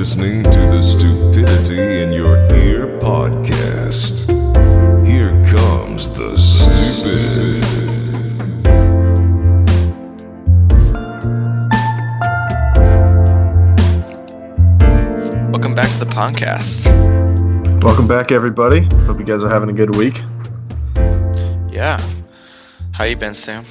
[0.00, 4.26] listening to the Stupidity in Your Ear podcast.
[5.06, 7.62] Here comes the stupid.
[15.52, 16.88] Welcome back to the podcast.
[17.82, 18.88] Welcome back, everybody.
[19.04, 20.22] Hope you guys are having a good week.
[21.70, 22.00] Yeah.
[22.92, 23.66] How you been, Sam?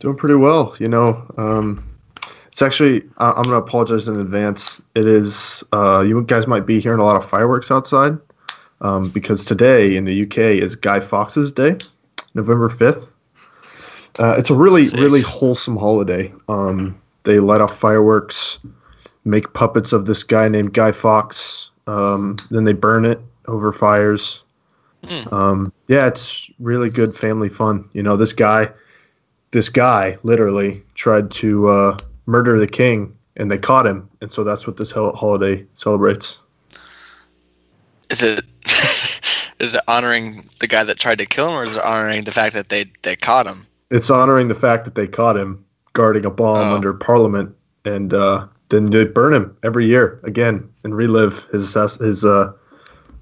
[0.00, 0.76] Doing pretty well.
[0.78, 1.85] You know, um,
[2.56, 4.80] it's actually, I- I'm going to apologize in advance.
[4.94, 8.16] It is, uh, you guys might be hearing a lot of fireworks outside
[8.80, 11.76] um, because today in the UK is Guy Fawkes' Day,
[12.32, 13.08] November 5th.
[14.18, 14.98] Uh, it's a really, Sick.
[14.98, 16.32] really wholesome holiday.
[16.48, 18.58] Um, they light off fireworks,
[19.26, 24.40] make puppets of this guy named Guy Fawkes, um, then they burn it over fires.
[25.06, 25.34] Hmm.
[25.34, 27.86] Um, yeah, it's really good family fun.
[27.92, 28.70] You know, this guy,
[29.50, 34.44] this guy literally tried to uh, murder the king, and they caught him, and so
[34.44, 36.38] that's what this holiday celebrates.
[38.10, 38.44] Is it
[39.58, 42.32] is it honoring the guy that tried to kill him, or is it honoring the
[42.32, 43.66] fact that they they caught him?
[43.90, 46.74] It's honoring the fact that they caught him guarding a bomb Oh.
[46.74, 52.24] under Parliament, and uh, then they burn him every year again and relive his his
[52.24, 52.52] uh,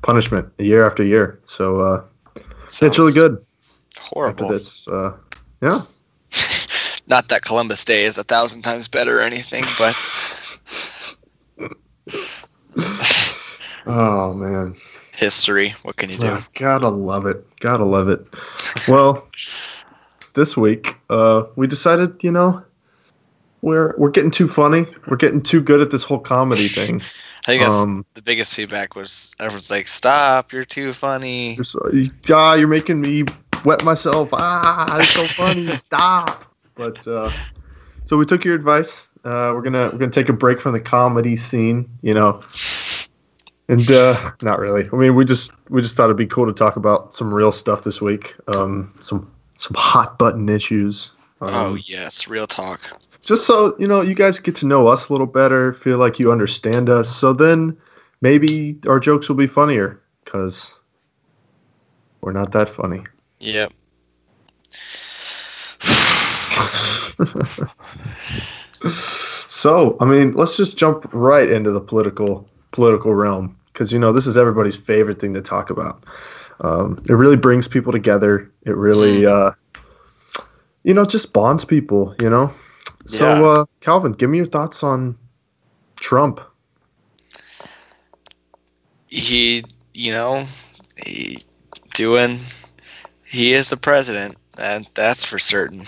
[0.02, 1.40] punishment year after year.
[1.44, 2.02] So uh,
[2.66, 3.44] it's really Sounds good.
[3.96, 4.48] After Horrible.
[4.48, 5.12] this, uh,
[5.62, 5.82] yeah.
[7.06, 9.94] Not that Columbus Day is a thousand times better or anything, but
[13.86, 14.76] Oh man.
[15.12, 15.74] history.
[15.82, 16.26] What can you do?
[16.28, 17.44] Oh, gotta love it.
[17.60, 18.26] Gotta love it.
[18.88, 19.28] Well,
[20.34, 22.62] this week, uh, we decided, you know,
[23.62, 24.86] we're we're getting too funny.
[25.06, 27.00] We're getting too good at this whole comedy thing.
[27.46, 30.52] I think Um, the biggest feedback was everyone's like, "Stop!
[30.52, 31.78] You're too funny." you're, so,
[32.30, 33.24] ah, you're making me
[33.64, 34.30] wet myself.
[34.32, 35.66] Ah, it's so funny.
[35.76, 36.53] Stop.
[36.74, 37.30] But uh,
[38.04, 39.08] so we took your advice.
[39.24, 41.88] Uh, we're gonna we're gonna take a break from the comedy scene.
[42.02, 42.42] You know,
[43.68, 44.88] and uh, not really.
[44.92, 47.52] I mean, we just we just thought it'd be cool to talk about some real
[47.52, 48.34] stuff this week.
[48.54, 51.10] Um, some some hot button issues.
[51.40, 52.80] Um, Oh yes, real talk.
[53.22, 56.18] just so you know, you guys get to know us a little better, feel like
[56.18, 57.14] you understand us.
[57.14, 57.76] So then
[58.20, 60.74] maybe our jokes will be funnier because
[62.20, 63.04] we're not that funny.
[63.40, 63.72] Yep.
[69.48, 74.12] So I mean, let's just jump right into the political political realm because you know
[74.12, 76.04] this is everybody's favorite thing to talk about.
[76.60, 78.50] Um, it really brings people together.
[78.66, 79.52] It really, uh,
[80.82, 82.14] you know, just bonds people.
[82.18, 82.52] You know.
[83.06, 83.44] So Yeah.
[83.44, 85.16] uh, Calvin, give me your thoughts on
[86.00, 86.40] Trump.
[89.08, 90.44] he you know
[90.96, 91.42] he
[91.94, 92.38] doing
[93.24, 95.84] he is the president and that's for certain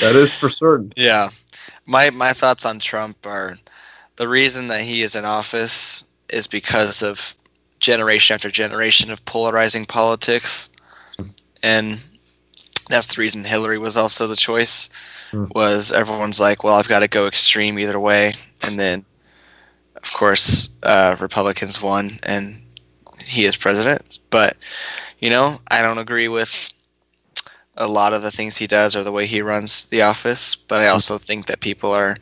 [0.00, 0.92] That is for certain.
[0.96, 1.30] yeah
[1.86, 3.54] my my thoughts on trump are
[4.16, 7.34] the reason that he is in office is because of
[7.80, 10.68] generation after generation of polarizing politics
[11.62, 11.98] and
[12.88, 14.90] that's the reason hillary was also the choice
[15.30, 15.44] Hmm.
[15.54, 19.04] was everyone's like well i've got to go extreme either way and then
[19.96, 22.60] of course uh, republicans won and
[23.20, 24.56] he is president but
[25.18, 26.72] you know i don't agree with
[27.80, 30.80] a lot of the things he does or the way he runs the office but
[30.80, 32.16] i also think that people are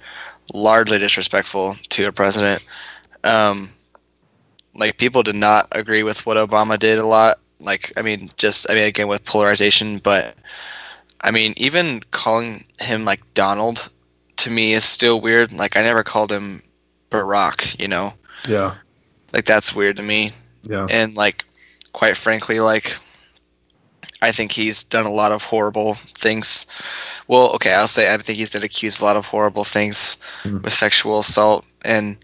[0.54, 2.64] largely disrespectful to a president.
[3.24, 3.70] Um,
[4.74, 7.38] like people did not agree with what obama did a lot.
[7.60, 10.36] Like i mean just i mean again with polarization but
[11.22, 13.88] i mean even calling him like donald
[14.36, 15.50] to me is still weird.
[15.52, 16.62] Like i never called him
[17.10, 18.12] barack you know?
[18.46, 18.74] Yeah,
[19.32, 20.30] like that's weird to me.
[20.62, 21.44] Yeah, and like
[21.92, 22.94] quite frankly like
[24.22, 26.66] i think he's done a lot of horrible things
[27.28, 30.16] well okay i'll say i think he's been accused of a lot of horrible things
[30.44, 30.62] Mhm.
[30.62, 32.16] with sexual assault and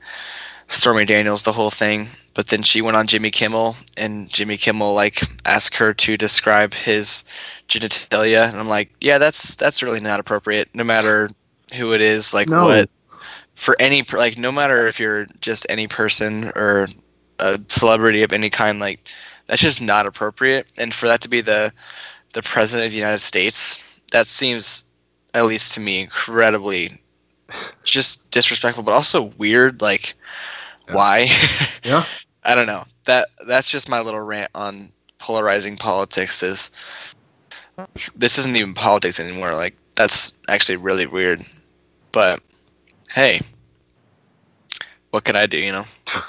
[0.68, 4.94] stormy daniels the whole thing but then she went on jimmy kimmel and jimmy kimmel
[4.94, 7.24] like asked her to describe his
[7.68, 11.30] genitalia and i'm like yeah that's that's really not appropriate no matter
[11.76, 12.64] who it is like No.
[12.66, 12.90] what
[13.54, 16.88] for any like no matter if you're just any person or
[17.38, 19.08] a celebrity of any kind like
[19.46, 21.72] that's just not appropriate and for that to be the
[22.32, 23.82] the president of the united states
[24.12, 24.84] that seems
[25.34, 26.90] at least to me incredibly
[27.84, 30.14] just disrespectful but also weird like
[30.88, 30.94] Yeah.
[30.94, 31.28] why
[31.84, 32.04] yeah.
[32.44, 36.70] i don't know that that's just my little rant on polarizing politics is
[38.16, 41.40] this isn't even politics anymore like that's actually really weird
[42.12, 42.40] but
[43.10, 43.40] hey
[45.10, 45.84] what can i do you know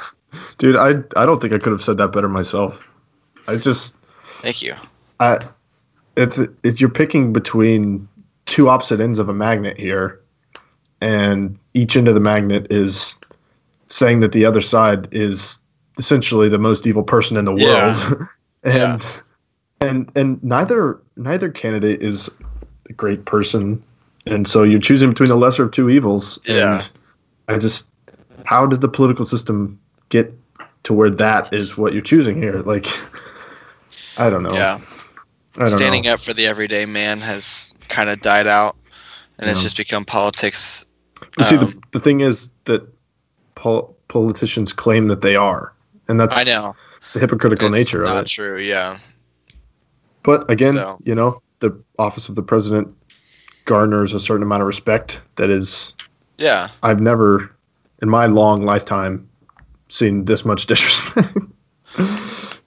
[0.57, 2.85] Dude, I I don't think I could have said that better myself.
[3.47, 3.95] I just
[4.41, 4.73] thank you
[5.19, 5.39] I
[6.17, 8.07] it's it's you're picking between
[8.45, 10.19] two opposite ends of a magnet here,
[11.01, 13.17] and each end of the magnet is
[13.87, 15.59] saying that the other side is
[15.97, 17.97] essentially the most evil person in the Yeah.
[18.09, 18.27] world,
[18.63, 19.03] and
[19.81, 22.29] and and neither neither candidate is
[22.89, 23.81] a great person,
[24.25, 26.39] and so you're choosing between the lesser of two evils.
[26.45, 26.81] Yeah.
[27.47, 27.87] And I just,
[28.45, 30.33] how did the political system get
[30.83, 32.61] to where that is what you're choosing here?
[32.61, 32.87] Like,
[34.17, 34.53] I don't know.
[34.53, 34.79] Yeah.
[35.57, 36.13] I don't Standing know.
[36.13, 38.75] up for the everyday man has kind of died out,
[39.39, 40.85] and it's just become politics.
[41.39, 42.85] You See, the, um, the thing is that
[43.55, 45.73] pol- politicians claim that they are,
[46.09, 46.75] and that's I know.
[47.13, 48.13] the hypocritical it's nature of it.
[48.13, 48.57] Not true.
[48.59, 48.97] Yeah.
[50.23, 52.89] But again, So- you know, the office of the president
[53.65, 55.93] garners a certain amount of respect that is
[56.37, 56.67] Yeah.
[56.83, 57.49] I've never
[58.01, 59.27] in my long lifetime
[59.87, 61.37] seen this much disrespect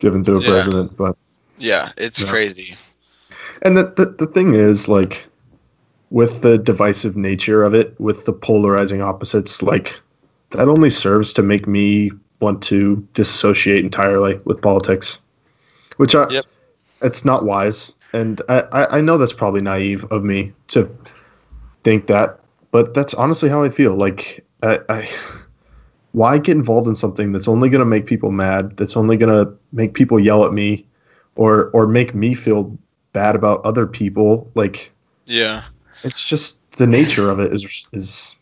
[0.00, 0.48] given to a Yeah.
[0.48, 0.96] president.
[0.96, 1.16] But
[1.58, 1.92] Yeah.
[1.96, 2.30] It's Yeah.
[2.30, 2.76] crazy.
[3.62, 5.26] and the, the the thing is like
[6.10, 10.00] with the divisive nature of it, with the polarizing opposites, like
[10.50, 12.10] that only serves to make me
[12.40, 15.18] want to disassociate entirely with politics.
[15.96, 16.46] Which I Yep.
[17.02, 17.92] it's not wise.
[18.14, 20.88] And I, I, I know that's probably naive of me to
[21.84, 22.40] think that,
[22.70, 23.96] but that's honestly how I feel.
[23.96, 25.08] Like I, I
[26.12, 29.92] why get involved in something that's only gonna make people mad, that's only gonna make
[29.92, 30.86] people yell at me
[31.38, 32.76] or or make me feel
[33.12, 34.50] bad about other people.
[34.54, 34.90] Like
[35.24, 35.62] Yeah.
[36.04, 38.36] it's just the nature of it is is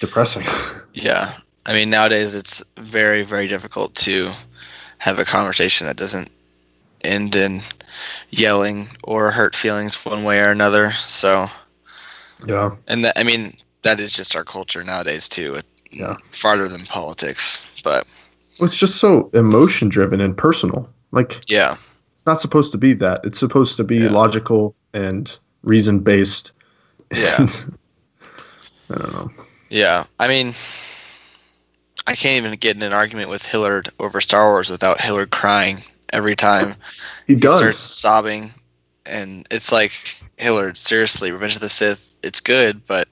[0.00, 0.46] depressing.
[0.92, 1.30] Yeah.
[1.66, 4.30] I mean, nowadays it's very, very difficult to
[4.98, 6.28] have a conversation that doesn't
[7.04, 7.60] end in
[8.30, 10.90] yelling or hurt feelings one way or another.
[10.90, 11.46] So,
[12.44, 12.74] yeah.
[12.88, 15.58] and that, I mean, that is just our culture nowadays too.
[15.92, 16.16] Yeah.
[16.32, 18.10] Farther than politics, but
[18.58, 20.88] It's just so emotion driven and personal.
[21.12, 21.76] Like yeah,
[22.20, 23.22] it's not supposed to be that.
[23.24, 24.10] It's supposed to be Yeah.
[24.10, 26.52] logical and reason based.
[27.10, 27.48] Yeah.
[28.90, 29.30] I don't know.
[29.70, 30.04] yeah.
[30.18, 30.48] I mean,
[32.06, 35.78] I can't even get in an argument with Hillard over Star Wars without Hillard crying
[36.12, 36.74] every time.
[37.26, 37.58] He he does.
[37.58, 38.50] starts sobbing
[39.06, 39.92] and it's like
[40.36, 43.06] hillard seriously revenge of the sith it's good but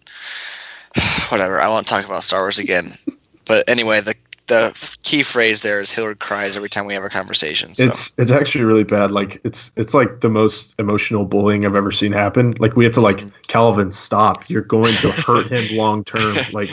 [1.28, 2.90] whatever i won't talk about star wars again
[3.46, 4.14] but anyway the
[4.48, 8.10] the key phrase there is hillard cries every time we have a conversation so It's
[8.18, 9.10] it's actually really bad.
[9.12, 12.52] Like it's it's like the most emotional bullying I've ever seen happen.
[12.58, 13.32] Like we have to like Mhm.
[13.46, 14.48] Calvin stop.
[14.50, 16.36] You're going to hurt him long term.
[16.52, 16.70] Like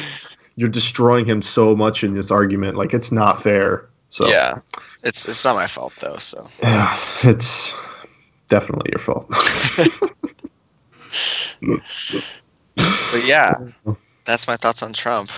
[0.55, 2.77] you're destroying him so much in this argument.
[2.77, 3.87] Like it's not fair.
[4.09, 4.55] So yeah
[5.03, 7.73] it's it's not my fault though so yeah, it's
[8.47, 9.27] definitely your fault.
[13.11, 13.53] but yeah
[14.25, 15.29] that's my thoughts on trump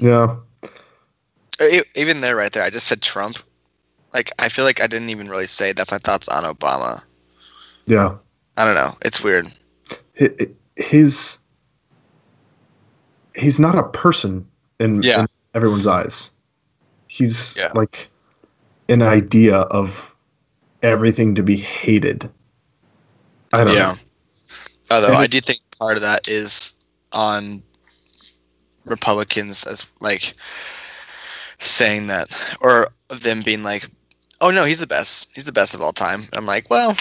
[0.00, 0.36] yeah.
[1.94, 3.38] Even there right there i just said trump
[4.14, 7.02] like i feel like i didn't even really say that's my thoughts on obama
[7.86, 8.16] Yeah.
[8.56, 9.48] i don't know it's weird
[10.20, 10.30] Hi-
[10.76, 11.38] his
[13.34, 14.46] he's not a person
[14.80, 15.20] in, Yeah.
[15.20, 16.30] in everyone's eyes.
[17.06, 17.72] He's Yeah.
[17.74, 18.08] like
[18.88, 20.14] an idea of
[20.82, 22.28] everything to be hated.
[23.52, 23.80] I don't yeah.
[23.92, 23.94] know.
[24.90, 26.74] Although And I do think part of that is
[27.12, 27.62] on
[28.84, 30.34] Republicans as like
[31.58, 32.28] saying that
[32.60, 33.88] or them being like,
[34.40, 35.28] "Oh no, he's the best.
[35.34, 36.96] He's the best of all time." I'm like, "Well,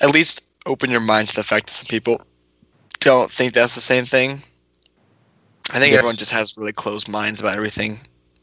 [0.00, 2.20] at least open your mind to the fact that some people
[3.00, 4.42] don't think that's the same thing."
[5.72, 5.98] I think Yes.
[5.98, 7.98] everyone just has really closed minds about everything,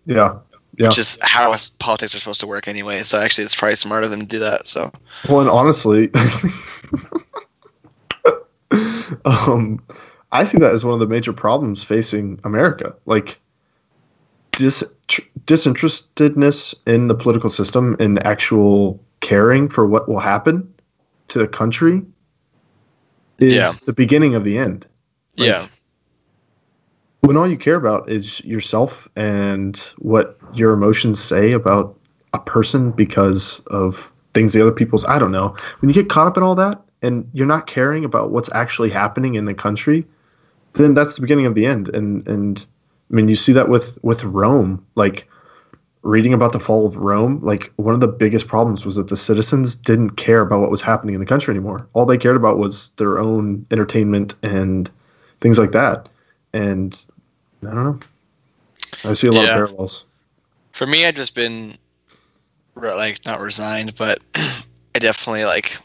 [0.06, 0.36] Yeah.
[0.78, 0.88] Yeah.
[0.88, 3.04] which is how politics are supposed to work anyway.
[3.04, 4.68] So actually, it's probably smarter them to do that.
[4.68, 4.92] So
[5.30, 6.12] Well, and honestly,
[9.26, 9.80] um,
[10.32, 12.96] I see that as one of the major problems facing America.
[13.06, 13.40] Like
[14.54, 14.84] dis-
[15.46, 20.68] disinterestedness in the political system and actual caring for what will happen
[21.30, 22.02] to the country
[23.40, 23.72] is Yeah.
[23.86, 24.86] the beginning of the end.
[25.38, 25.66] Like, yeah,
[27.22, 31.98] when all you care about is yourself and what your emotions say about
[32.34, 35.56] a person because of things the other people's I don't know.
[35.80, 38.90] When you get caught up in all that and you're not caring about what's actually
[38.90, 40.06] happening in the country,
[40.74, 41.90] then that's the beginning of the end.
[41.90, 42.66] And and
[43.12, 45.28] I mean you see that with with Rome, like
[46.04, 49.16] reading about the fall of Rome, like one of the biggest problems was that the
[49.18, 51.88] citizens didn't care about what was happening in the country anymore.
[51.94, 54.90] All they cared about was their own entertainment and
[55.40, 56.10] things like that.
[56.54, 57.02] And
[57.66, 58.00] I don't know.
[59.06, 59.50] I see a lot Yeah.
[59.52, 60.06] of parallels.
[60.74, 61.74] for me, I've just been
[62.76, 64.20] like not resigned, but
[64.96, 65.78] I definitely like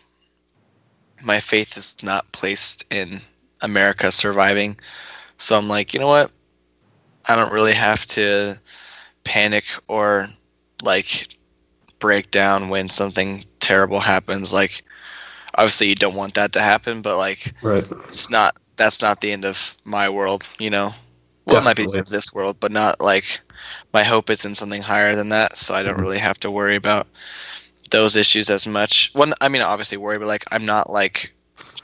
[1.25, 3.21] my faith is not placed in
[3.61, 4.77] America surviving.
[5.37, 6.33] So I'm like, you know what?
[7.29, 8.57] I don't really have to
[9.25, 10.27] panic or
[10.83, 11.29] like
[11.99, 14.53] break down when something terrible happens.
[14.53, 14.83] Like,
[15.55, 17.85] obviously, you don't want that to happen, but like, Right.
[18.09, 20.91] it's not that's not the end of my world, you know.
[21.47, 23.41] Well, it might be of this world, but not like
[23.93, 25.57] my hope is in something higher than that.
[25.57, 26.01] So I don't Mhm.
[26.01, 27.07] really have to worry about
[27.91, 29.11] those issues as much.
[29.15, 31.33] One, I mean, obviously worry, but like I'm not like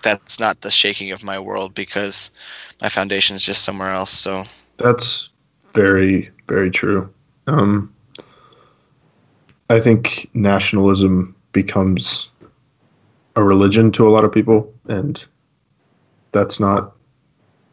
[0.03, 2.31] that's not the shaking of my world because
[2.81, 4.11] my foundation is just somewhere else.
[4.11, 4.45] So
[4.79, 5.31] That's
[5.75, 7.13] very, very true.
[7.47, 7.93] Um,
[9.71, 12.31] I think nationalism becomes
[13.37, 15.23] a religion to a lot of people, and
[16.33, 16.95] that's not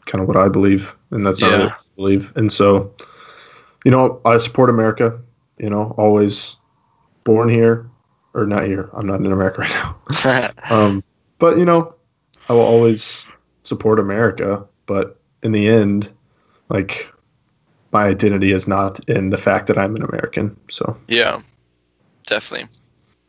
[0.06, 1.64] kind of what I believe, and that's not Yeah.
[1.66, 2.34] what I believe.
[2.36, 2.92] And so,
[3.86, 5.20] you know, I support America.
[5.58, 6.56] You know, always
[7.24, 7.88] born here
[8.34, 8.90] or not here.
[8.94, 9.96] I'm not in America right now.
[10.72, 11.04] Um,
[11.38, 11.94] but you know,
[12.50, 13.26] I will always
[13.64, 14.64] support America.
[14.88, 16.10] But in the end,
[16.70, 17.11] like
[17.92, 20.56] my identity is not in the fact that I'm an American.
[20.70, 21.40] So yeah,
[22.26, 22.68] definitely.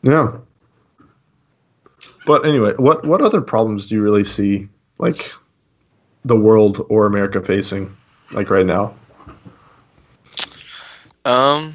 [0.03, 0.33] yeah.
[2.27, 5.33] But anyway, what what other problems do you really see like
[6.25, 7.93] the world or America facing
[8.31, 8.95] like right now?
[11.25, 11.75] Um,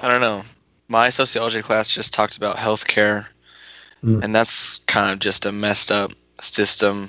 [0.00, 0.42] I don't know.
[0.88, 3.26] My sociology class just talked about healthcare,
[4.04, 4.22] Mm.
[4.22, 7.08] and that's kind of just a messed up system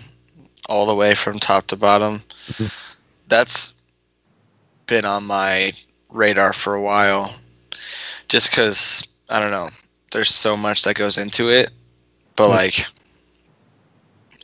[0.69, 2.21] all the way from top to bottom.
[2.47, 2.73] Mhm.
[3.27, 3.73] That's
[4.87, 5.73] been on my
[6.09, 7.33] radar for a while,
[8.29, 9.69] just because I don't know.
[10.11, 11.69] There's so much that goes into it,
[12.35, 12.55] but Mm.
[12.55, 12.85] like,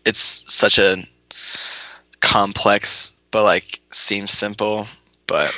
[0.06, 0.98] it's such a
[2.20, 4.88] complex, but like seems simple,
[5.28, 5.54] but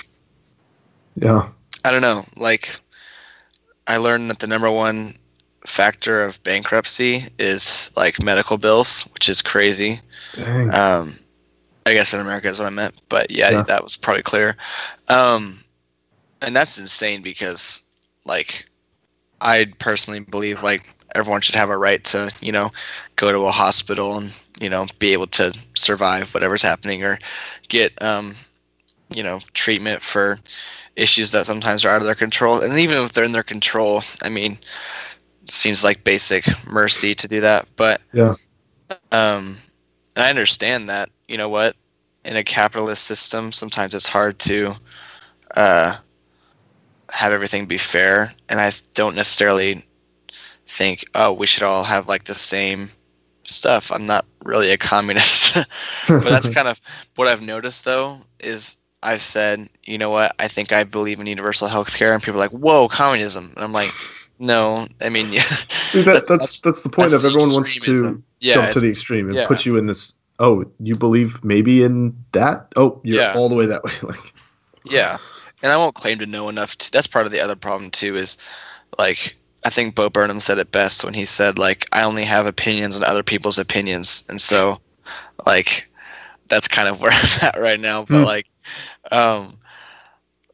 [1.16, 1.50] Yeah.
[1.84, 2.26] I don't know.
[2.36, 2.76] Like,
[3.88, 5.14] I learned that the number one
[5.66, 10.00] factor of bankruptcy is like medical bills, which is crazy.
[10.74, 11.14] Um,
[11.86, 13.64] I guess in America is what I meant, but yeah, Yeah.
[13.64, 14.56] that was probably clear.
[15.08, 15.60] Um,
[16.42, 17.84] and that's insane because,
[18.26, 18.66] like,
[19.42, 22.72] I personally believe like everyone should have a right to, you know,
[23.16, 27.18] go to a hospital and you know be able to survive whatever's happening or
[27.70, 28.36] get, um,
[29.14, 30.38] you know, treatment for
[30.96, 32.62] issues that sometimes are out of their control.
[32.62, 34.54] And even if they're in their control, I mean,
[35.44, 38.36] it seems like basic mercy to do that, but Yeah.
[39.12, 39.58] um,
[40.16, 41.10] and I understand that.
[41.28, 41.76] You know what?
[42.24, 44.76] In a capitalist system, sometimes it's hard to
[45.56, 45.96] uh,
[47.12, 49.84] have everything be fair, and I don't necessarily
[50.68, 52.90] think, oh, we should all have like the same
[53.44, 53.92] stuff.
[53.92, 55.54] I'm not really a communist,
[56.08, 56.80] but that's kind of
[57.16, 58.18] what I've noticed though.
[58.40, 60.36] Is I've said, you know what?
[60.40, 63.64] I think I believe in universal health care, and people are like, whoa, communism, and
[63.64, 63.92] I'm like.
[64.38, 65.40] No, I mean, yeah,
[65.88, 68.90] See that, that's, that's the point that's of everyone wants to yeah, jump to the
[68.90, 69.48] extreme and yeah.
[69.48, 73.34] put you in this oh you believe maybe in that oh you're Yeah.
[73.34, 74.34] all the way that way like
[74.84, 75.18] Yeah,
[75.64, 76.78] and I won't claim to know enough.
[76.78, 78.16] To, that's part of the other problem too.
[78.16, 78.38] Is
[78.98, 82.46] like I think Bo Burnham said it best when he said like I only have
[82.46, 84.80] opinions on other people's opinions, and so
[85.46, 85.90] like
[86.48, 88.04] that's kind of where I'm at right now.
[88.04, 88.24] But Hmm.
[88.24, 88.48] like,
[89.12, 89.50] um,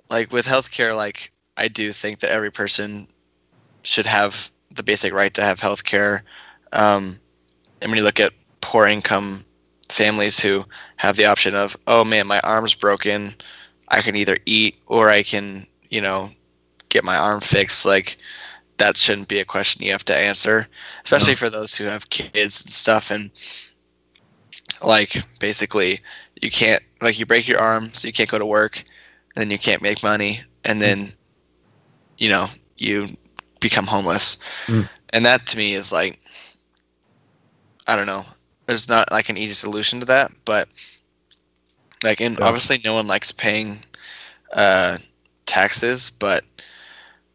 [0.09, 3.07] like with healthcare, like I do think that every person
[3.83, 6.21] should have the basic right to have healthcare.
[6.71, 7.17] Um,
[7.81, 9.43] and when you look at poor income
[9.91, 10.65] families who
[10.97, 13.33] have the option of, oh man, my arm's broken,
[13.89, 16.29] I can either eat or I can, you know,
[16.89, 17.85] get my arm fixed.
[17.85, 18.17] Like
[18.77, 20.67] that shouldn't be a question you have to answer,
[21.03, 21.37] especially No.
[21.37, 23.11] for those who have kids and stuff.
[23.11, 23.29] And
[24.83, 25.99] like basically,
[26.41, 28.83] you can't like you break your arm, so you can't go to work,
[29.35, 31.09] and then you can't make money, and then
[32.17, 33.07] you know you
[33.59, 34.37] become homeless.
[34.67, 34.89] Mm.
[35.13, 36.19] And that to me is like,
[37.87, 38.25] I don't know.
[38.71, 40.69] There's not like an easy solution to that, but
[42.03, 42.45] like, and Yeah.
[42.45, 43.79] obviously no one likes paying
[44.53, 44.97] uh,
[45.45, 46.43] taxes, but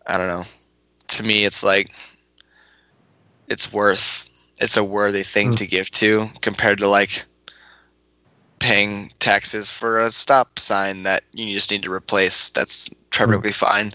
[0.07, 0.45] I don't know.
[1.09, 1.91] To me, it's like
[3.49, 4.29] it's worth.
[4.61, 5.57] It's a worthy thing Mm.
[5.57, 7.25] to give to compared to like
[8.59, 12.51] paying taxes for a stop sign that you just need to replace.
[12.51, 13.93] That's perfectly fine.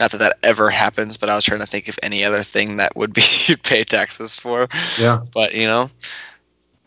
[0.00, 2.76] Not that that ever happens, but I was trying to think of any other thing
[2.76, 4.68] that would be you'd pay taxes for.
[4.96, 5.90] yeah But you know,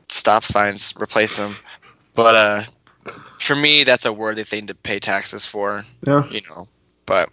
[0.09, 1.55] stop signs, replace them.
[2.13, 2.63] But uh,
[3.39, 5.83] for me, that's a worthy thing to pay taxes for.
[6.05, 6.65] yeah You know,
[7.05, 7.29] but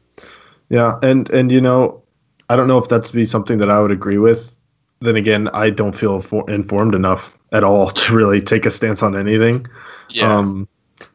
[0.69, 2.03] yeah and and you know
[2.49, 4.57] i don't know if that's be something that i would agree with
[5.01, 9.03] then again i don't feel for, informed enough at all to really take a stance
[9.03, 9.67] on anything
[10.15, 10.69] yeah, Um,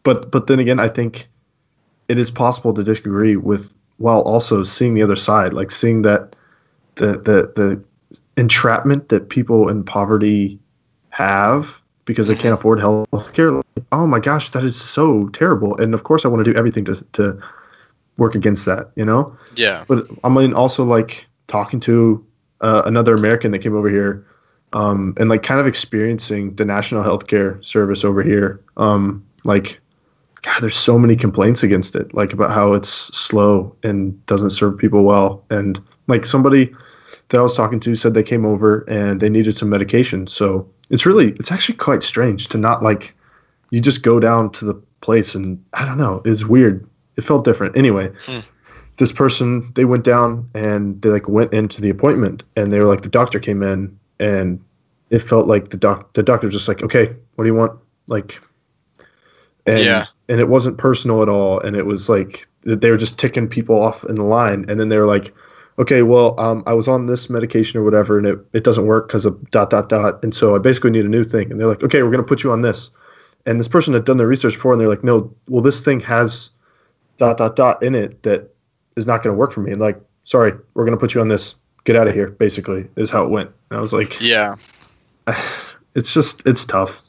[0.04, 1.28] but but then again, I think
[2.08, 6.36] it is possible to disagree with while also seeing the other side, like seeing that
[6.96, 7.84] the the the
[8.38, 10.60] entrapment that people in poverty
[11.10, 13.52] have because they can't afford health care.
[13.52, 15.76] Like, oh my gosh, that is so terrible.
[15.78, 17.42] And of course, I want to do everything to to
[18.18, 18.92] work against that.
[18.96, 22.26] You know, yeah, but I mean, also like talking to
[22.62, 24.26] uh, another American that came over here,
[24.74, 28.62] um, and like kind of experiencing the national healthcare service over here.
[28.78, 29.80] Um, like
[30.44, 34.78] God, there's so many complaints against it, like about how it's slow and doesn't serve
[34.78, 35.44] people well.
[35.50, 36.74] And like somebody
[37.30, 40.28] that I was talking to said they came over and they needed some medication.
[40.28, 43.14] So it's really, it's actually quite strange to not like,
[43.72, 46.88] you just go down to the place and I don't know, it's weird.
[47.18, 47.76] It felt different.
[47.76, 48.40] Anyway, Hmm.
[48.98, 52.86] this person, they went down and they like went into the appointment and they were
[52.86, 54.60] like, the doctor came in and
[55.10, 57.78] it felt like the doc, the doctor was just like, okay, what do you want?
[58.08, 58.40] Like,
[59.66, 60.06] and, Yeah.
[60.30, 61.60] and it wasn't personal at all.
[61.60, 64.66] And it was like, they were just ticking people off in the line.
[64.70, 65.34] And then they were like,
[65.80, 69.08] okay, well, um, I was on this medication or whatever, and it, it doesn't work
[69.08, 70.24] because of dot, dot, dot.
[70.24, 71.52] And so I basically need a new thing.
[71.52, 72.90] And they're like, okay, we're going to put you on this.
[73.46, 76.00] And this person had done their research before, and they're like, no, well, this thing
[76.02, 76.50] has
[77.18, 78.54] dot, dot, dot in it that
[78.96, 79.72] is not going to work for me.
[79.72, 81.56] And like, sorry, we're going to put you on this.
[81.84, 83.50] Get out of here, basically, is how it went.
[83.70, 84.56] And I was like, Yeah.
[85.96, 87.02] it's just, it's tough.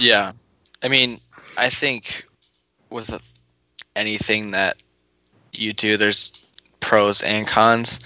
[0.00, 0.32] Yeah.
[0.82, 1.20] I mean,
[1.56, 2.26] I think
[2.90, 3.32] with
[3.94, 4.82] anything that
[5.52, 6.43] you do, there's
[6.84, 8.00] pros and cons.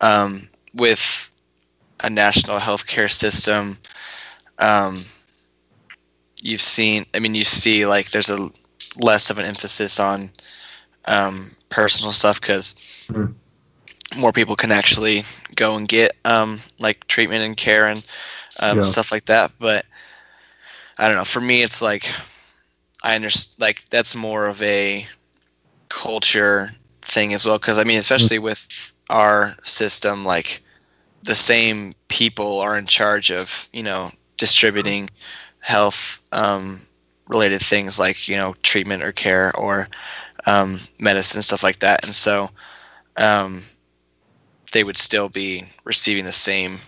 [0.00, 1.30] Um, with
[2.02, 3.76] a national healthcare system,
[4.58, 5.02] um,
[6.42, 8.50] you've seen, I mean, you see like there's a
[8.98, 10.30] less of an emphasis on
[11.06, 13.34] um, personal stuff because Mhm.
[14.16, 15.24] more people can actually
[15.56, 18.04] go and get um, like treatment and care and
[18.60, 18.84] um, Yeah.
[18.84, 19.52] stuff like that.
[19.58, 19.86] But
[20.98, 21.24] I don't know.
[21.24, 22.10] For me, it's like
[23.02, 23.60] I understand.
[23.60, 25.06] Like that's more of a
[25.88, 26.70] culture
[27.06, 27.58] thing as well.
[27.58, 30.62] Because I mean, especially with our system, like
[31.22, 35.08] the same people are in charge of you know distributing
[35.60, 36.80] health um,
[37.28, 39.88] related things like you know treatment or care or
[40.46, 42.04] um, medicine stuff like that.
[42.04, 42.50] And so
[43.16, 43.62] um,
[44.72, 46.78] they would still be receiving the same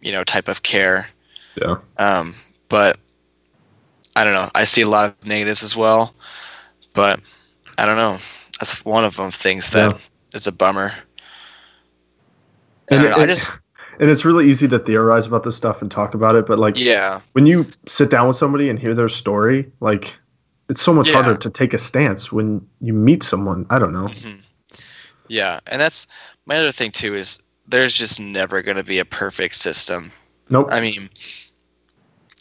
[0.00, 1.08] you know type of care.
[1.60, 1.76] Yeah.
[1.96, 2.34] Um,
[2.68, 2.98] but
[4.14, 4.50] I don't know.
[4.54, 6.14] I see a lot of negatives as well,
[6.92, 7.20] but
[7.78, 8.18] I don't know.
[8.58, 9.98] That's one of them things that Yeah.
[10.34, 10.92] is a bummer.
[12.90, 13.50] And I, don't I just
[14.00, 16.78] And it's really easy to theorize about this stuff and talk about it, but like,
[16.78, 20.16] yeah when you sit down with somebody and hear their story, like
[20.68, 21.14] it's so much Yeah.
[21.22, 23.66] harder to take a stance when you meet someone.
[23.70, 24.06] I don't know.
[24.06, 24.44] Mhm.
[25.28, 26.06] Yeah, and that's
[26.46, 30.10] my other thing too is there's just never going to be a perfect system.
[30.48, 30.68] Nope.
[30.70, 31.10] I mean,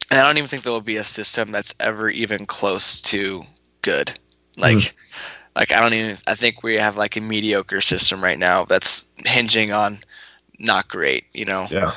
[0.10, 3.44] and I don't even think there will be a system that's ever even close to
[3.82, 4.18] good.
[4.58, 4.96] Like,
[5.58, 6.18] like I don't even.
[6.28, 9.98] I think we have like a mediocre system right now that's hinging on
[10.60, 11.26] not great.
[11.34, 11.68] You know.
[11.70, 11.94] yeah.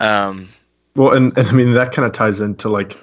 [0.00, 0.48] Um.
[0.96, 2.98] Well, and, and I mean that kind of ties into like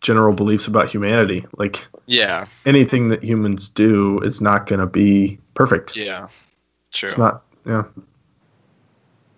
[0.00, 1.44] general beliefs about humanity.
[1.58, 2.46] Like Yeah.
[2.64, 5.96] anything that humans do is not going to be perfect.
[5.96, 6.28] Yeah.
[6.92, 7.08] True.
[7.08, 7.42] It's not.
[7.66, 7.84] Yeah.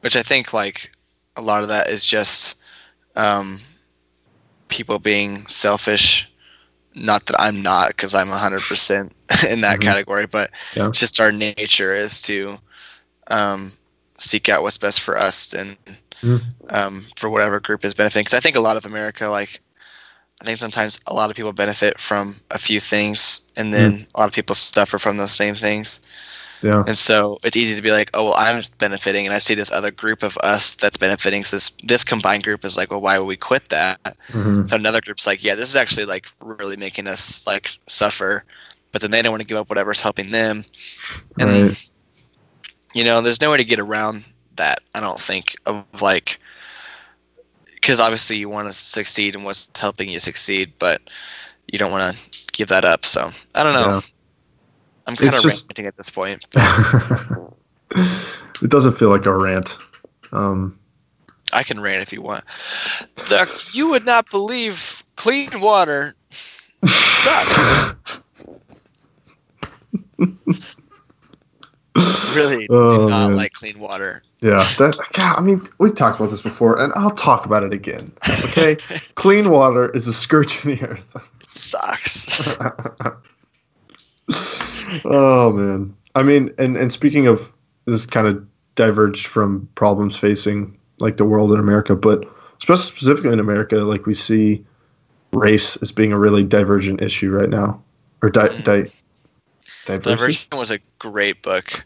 [0.00, 0.92] which I think like
[1.36, 2.56] a lot of that is just
[3.14, 3.60] um,
[4.68, 6.30] people being selfish.
[6.96, 9.12] Not that I'm not, because I'm 100%
[9.48, 9.80] in that Mhm.
[9.80, 10.92] category, but Yeah.
[10.92, 12.48] just our nature is to
[13.22, 13.72] um,
[14.18, 15.76] seek out what's best for us and
[16.22, 16.40] Mhm.
[16.70, 18.22] um, for whatever group is benefiting.
[18.22, 19.60] Because I think a lot of America, like,
[20.40, 24.20] I think sometimes a lot of people benefit from a few things, and then a
[24.20, 26.00] lot of people suffer from those same things.
[26.62, 26.84] Yeah.
[26.86, 29.70] And so it's easy to be like, oh well, I'm benefiting, and I see this
[29.72, 31.44] other group of us that's benefiting.
[31.44, 34.00] So this this combined group is like, well, why would we quit that?
[34.30, 38.44] hmm So another group's like, yeah, this is actually like really making us like suffer,
[38.92, 40.64] but then they don't want to give up whatever's helping them,
[41.38, 41.90] and Right.
[42.94, 44.24] you know, there's no way to get around
[44.56, 44.78] that.
[44.94, 46.40] I don't think of like,
[47.74, 51.00] because obviously you want to succeed in what's helping you succeed, but
[51.70, 53.04] you don't want to give that up.
[53.04, 53.88] So I don't know.
[53.88, 54.00] Yeah.
[55.06, 56.46] I'm kind of just- ranting at this point.
[57.90, 59.76] it doesn't feel like a rant.
[60.32, 60.78] Um,
[61.52, 62.44] I can rant if you want.
[63.28, 66.14] The, you would not believe clean water
[66.84, 68.20] sucks.
[72.34, 73.36] really Oh, do not man.
[73.36, 74.22] like clean water.
[74.40, 74.68] yeah.
[74.78, 78.12] That, God, I mean, we've talked about this before, and I'll talk about it again.
[78.44, 78.76] Okay.
[79.14, 81.16] Clean water is a scourge of the earth.
[81.40, 82.56] It sucks.
[85.04, 87.52] Oh man i mean and and speaking of
[87.86, 92.24] this kind of diverged from problems facing like the world in america but
[92.60, 94.64] spe- specifically in america like we see
[95.32, 97.82] race as being a really divergent issue right now
[98.22, 98.90] or di- di-
[99.86, 101.84] diversity Divergent was a great book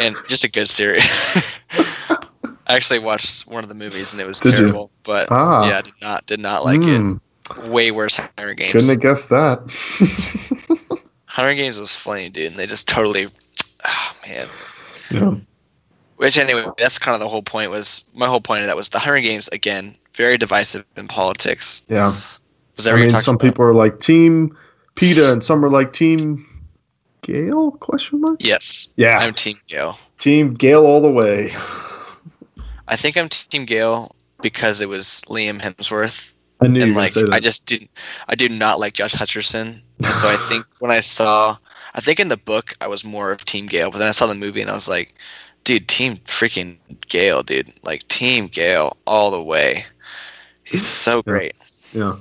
[0.00, 1.04] and just a good series.
[1.70, 4.58] I actually watched one of the movies and it was Did you?
[4.58, 5.68] terrible, but Ah.
[5.68, 7.14] yeah, did not did not like Hmm,
[7.58, 7.68] it.
[7.70, 8.72] Way worse Hunger Games.
[8.72, 10.98] couldn't have guessed that
[11.38, 12.50] Hunger Games was funny, dude.
[12.50, 13.28] And they just totally,
[13.86, 14.48] oh man.
[15.12, 15.34] yeah
[16.16, 17.70] Which anyway, that's kind of the whole point.
[17.70, 21.82] Was my whole point of that was the Hunger Games again, very divisive in politics.
[21.88, 22.14] yeah
[22.76, 23.44] Was i that mean some about?
[23.46, 24.56] people are like team
[24.96, 26.44] Peeta and some are like Team
[27.22, 27.70] Gale?
[27.72, 28.36] Question mark.
[28.40, 29.96] Yes, Yeah, I'm Team Gale.
[30.18, 31.54] Team Gale all the way.
[32.88, 34.10] I think I'm Team Gale
[34.42, 37.34] because it was Liam Hemsworth, I knew and like gonna say that.
[37.36, 37.90] I just didn't.
[38.28, 41.56] I do not like Josh Hutcherson, and so I think when I saw,
[41.94, 44.26] I think in the book I was more of Team Gale, but then I saw
[44.26, 45.14] the movie and I was like,
[45.64, 49.84] dude, Team freaking Gale, dude, like Team Gale all the way.
[50.64, 51.54] He's so great.
[51.92, 52.16] yeah.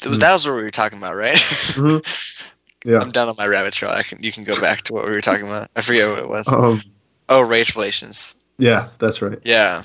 [0.00, 1.36] That was that was what we were talking about, right?
[1.36, 2.04] Mhm.
[2.84, 3.00] Yeah.
[3.00, 3.90] I'm done on my rabbit trail.
[3.90, 5.68] I can you can go back to what we were talking about.
[5.74, 6.46] I forget what it was.
[6.48, 6.80] Um,
[7.28, 8.36] Oh, race relations.
[8.56, 9.38] yeah, that's right.
[9.42, 9.82] Yeah,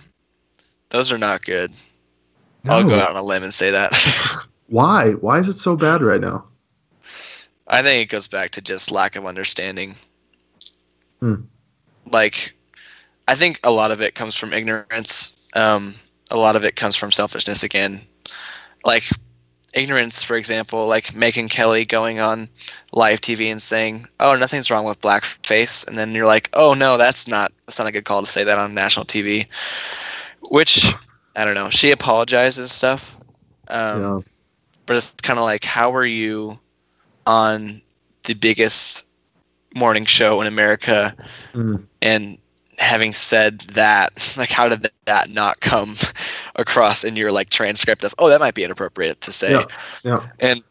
[0.90, 1.72] those are not good.
[2.66, 2.96] I'll go No.
[3.00, 3.94] out on a limb and say that.
[4.68, 5.12] Why?
[5.14, 6.46] Why is it so bad right now?
[7.68, 9.96] I think it goes back to just lack of understanding.
[11.20, 11.36] Hmm.
[12.12, 12.54] Like,
[13.28, 15.38] I think a lot of it comes from ignorance.
[15.56, 15.94] Um,
[16.32, 18.00] a lot of it comes from selfishness again.
[18.84, 19.06] Like,
[19.74, 22.48] ignorance, for example, like Megyn Kelly going on
[22.92, 26.98] live TV and saying, "Oh, nothing's wrong with blackface," and then you're like, "Oh no,
[26.98, 29.46] that's not that's not a good call to say that on national TV."
[30.50, 30.94] Which
[31.36, 31.70] I don't know.
[31.70, 33.18] She apologized and stuff.
[33.70, 34.20] Um, yeah.
[34.86, 36.60] but it's kind of like how are you
[37.26, 37.82] on
[38.24, 39.08] the biggest
[39.74, 41.16] morning show in america
[41.54, 41.86] Mm.
[42.02, 42.38] and
[42.78, 45.96] having said that like how did that not come
[46.56, 49.64] across in your like transcript of oh that might be inappropriate to say Yeah.
[50.04, 50.28] Yeah.
[50.40, 50.62] and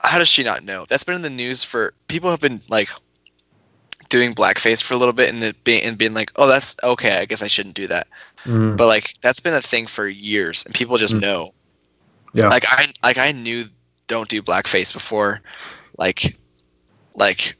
[0.00, 2.88] how does she not know that's been in the news for people have been like
[4.08, 7.18] doing blackface for a little bit and it being and being like oh that's okay
[7.18, 8.06] i guess i shouldn't do that
[8.44, 8.76] Mm.
[8.76, 11.20] but like that's been a thing for years and people just Mm.
[11.20, 11.48] know
[12.34, 12.48] Yeah.
[12.48, 13.64] like i like i knew
[14.06, 15.40] don't do blackface before
[15.98, 16.36] like
[17.14, 17.56] like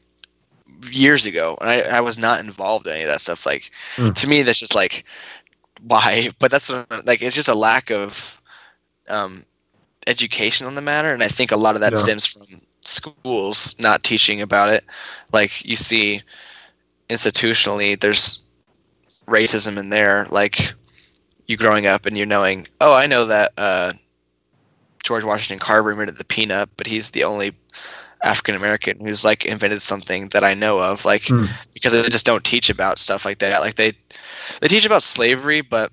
[0.91, 4.13] years ago and i, I was not involved in any of that stuff like Mm.
[4.15, 5.05] to me that's just like
[5.81, 6.69] why but that's
[7.05, 8.41] like it's just a lack of
[9.09, 9.43] um
[10.07, 11.99] education on the matter and i think a lot of that Yeah.
[11.99, 12.43] stems from
[12.81, 14.83] schools not teaching about it
[15.31, 16.21] like you see
[17.09, 18.42] institutionally there's
[19.27, 20.73] racism in there like
[21.47, 23.91] you growing up and you knowing oh i know that uh
[25.03, 27.51] george washington carver invented the peanut but he's the only
[28.23, 31.45] african american who's like invented something that i know of like Hmm.
[31.73, 33.91] because they just don't teach about stuff like that like they
[34.61, 35.91] they teach about slavery but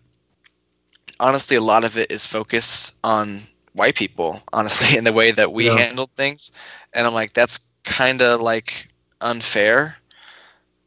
[1.20, 3.40] honestly a lot of it is focused on
[3.74, 5.76] white people honestly in the way that we Yeah.
[5.76, 6.50] handled things
[6.94, 8.88] and i'm like that's kind of like
[9.20, 9.96] unfair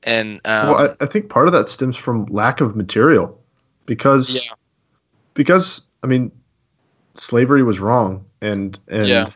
[0.06, 3.42] and um, well, I, I think part of that stems from lack of material,
[3.86, 4.54] because Yeah.
[5.34, 6.32] because I mean,
[7.16, 9.30] slavery was wrong, and and Yeah.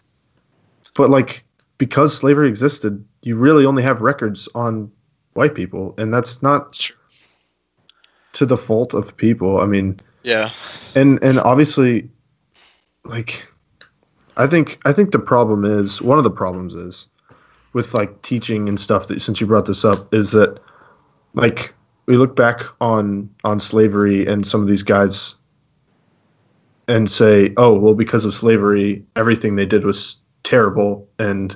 [0.96, 1.44] but like
[1.78, 4.92] because slavery existed, you really only have records on
[5.34, 6.98] white people, and that's not Sure.
[8.34, 9.60] to the fault of people.
[9.60, 10.50] I mean, yeah
[10.96, 12.10] and and obviously,
[13.06, 13.46] like,
[14.36, 17.08] I think I think the problem is one of the problems is
[17.74, 20.60] with like teaching and stuff that since you brought this up is that
[21.34, 21.74] like
[22.06, 25.36] we look back on on slavery and some of these guys
[26.88, 31.56] and say oh well because of slavery everything they did was terrible and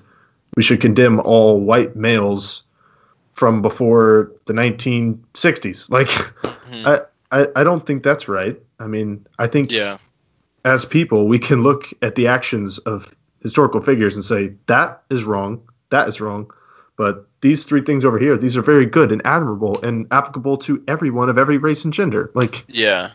[0.58, 2.64] we should condemn all white males
[3.34, 6.10] from before the 1960s like
[6.72, 7.06] Mhm.
[7.32, 8.58] I, I i don't think that's right.
[8.80, 9.98] I mean i think yeah.
[10.66, 15.24] as people, we can look at the actions of historical figures and say that is
[15.24, 15.62] wrong,
[15.92, 16.52] that is wrong,
[16.98, 20.84] but these three things over here, these are very good and admirable and applicable to
[20.88, 22.32] everyone of every race and gender.
[22.34, 23.10] Like, Yeah.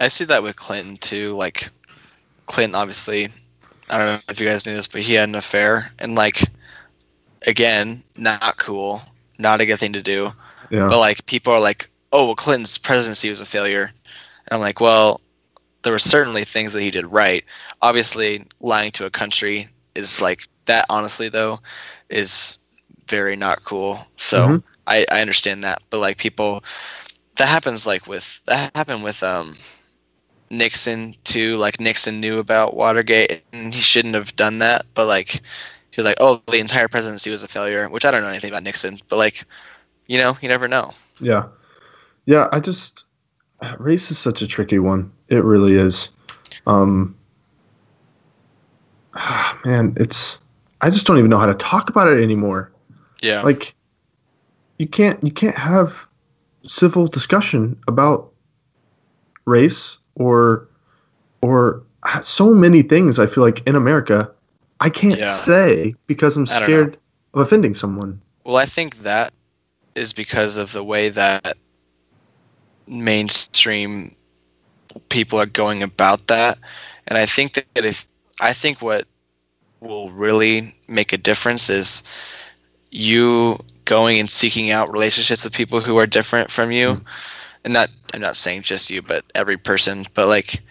[0.00, 1.34] I see that with Clinton too.
[1.34, 1.68] Like
[2.46, 3.28] Clinton obviously
[3.90, 6.42] I don't know if you guys knew this, but he had an affair and like
[7.46, 9.02] again, not cool,
[9.38, 10.32] not a good thing to do.
[10.70, 14.60] yeah, But like people are like, Oh well Clinton's presidency was a failure and I'm
[14.60, 15.20] like, Well,
[15.82, 17.44] there were certainly things that he did right.
[17.82, 21.60] Obviously lying to a country is like that honestly though
[22.10, 22.58] is
[23.08, 23.98] very not cool.
[24.16, 24.62] So Mhm.
[24.86, 25.82] I, I understand that.
[25.90, 26.64] But like people
[27.36, 29.56] that happens like with that happened with um
[30.50, 31.56] Nixon too.
[31.56, 34.86] Like Nixon knew about Watergate and he shouldn't have done that.
[34.94, 38.22] But like he was like, Oh, the entire presidency was a failure, which I don't
[38.22, 39.44] know anything about Nixon, but like,
[40.06, 40.92] you know, you never know.
[41.20, 41.44] yeah,
[42.26, 42.48] yeah.
[42.52, 43.04] I just
[43.78, 45.10] race is such a tricky one.
[45.28, 46.10] It really is.
[46.66, 47.16] Um,
[49.64, 50.40] man, it's
[50.80, 52.70] I just don't even know how to talk about it anymore.
[53.20, 53.42] Yeah.
[53.42, 53.74] like
[54.78, 56.06] you can't you can't have
[56.62, 58.32] civil discussion about
[59.44, 60.68] race or
[61.40, 61.82] or
[62.22, 64.30] so many things i feel like in america
[64.80, 65.32] i can't Yeah.
[65.32, 66.96] say because i'm scared
[67.34, 69.32] of offending someone Well, I think that
[69.96, 71.56] is because of the way that
[72.86, 74.14] mainstream
[75.08, 76.58] people are going about that,
[77.06, 78.06] and I think that if
[78.40, 79.06] I think what
[79.80, 82.02] will really make a difference is
[82.90, 86.94] you going and seeking out relationships with people who are different from you.
[86.94, 87.04] Mm.
[87.64, 90.04] And not I'm not saying just you, but every person.
[90.14, 90.62] But like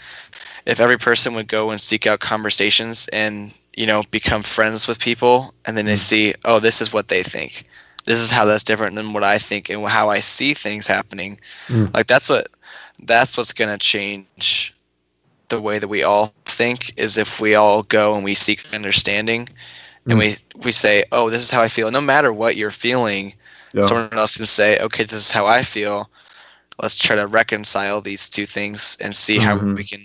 [0.65, 4.99] if every person would go and seek out conversations and, you know, become friends with
[4.99, 5.97] people and then they Mm.
[5.97, 7.65] see, oh, this is what they think.
[8.05, 11.39] This is how that's different than what I think and how I see things happening.
[11.67, 11.93] Mm.
[11.93, 12.47] Like that's what
[13.03, 14.75] that's what's gonna change
[15.49, 19.47] the way that we all think is if we all go and we seek understanding
[20.09, 20.19] and Mm.
[20.19, 21.91] we we say, Oh, this is how I feel.
[21.91, 23.33] No matter what you're feeling,
[23.73, 23.81] Yeah.
[23.81, 26.09] someone else can say, Okay, this is how I feel.
[26.81, 29.75] Let's try to reconcile these two things and see how Mhm.
[29.75, 30.01] we can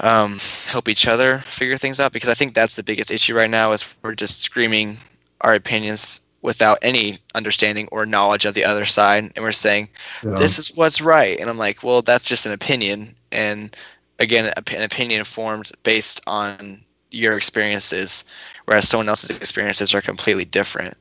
[0.00, 3.50] um, help each other figure things out because I think that's the biggest issue right
[3.50, 4.96] now is we're just screaming
[5.42, 9.88] our opinions without any understanding or knowledge of the other side and we're saying
[10.24, 10.34] Yeah.
[10.36, 13.74] this is what's right and i'm like well that's just an opinion and
[14.18, 18.24] again an opinion formed based on your experiences
[18.64, 20.96] whereas someone else's experiences are completely different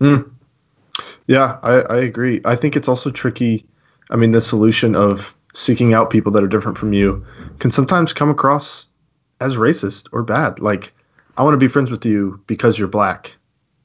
[0.00, 0.30] Mm.
[1.26, 2.40] Yeah, I, I agree.
[2.44, 3.64] I think it's also tricky.
[4.10, 7.24] I mean, the solution of seeking out people that are different from you
[7.58, 8.88] can sometimes come across
[9.40, 10.60] as racist or bad.
[10.60, 10.92] Like,
[11.36, 13.34] I want to be friends with you because you're black,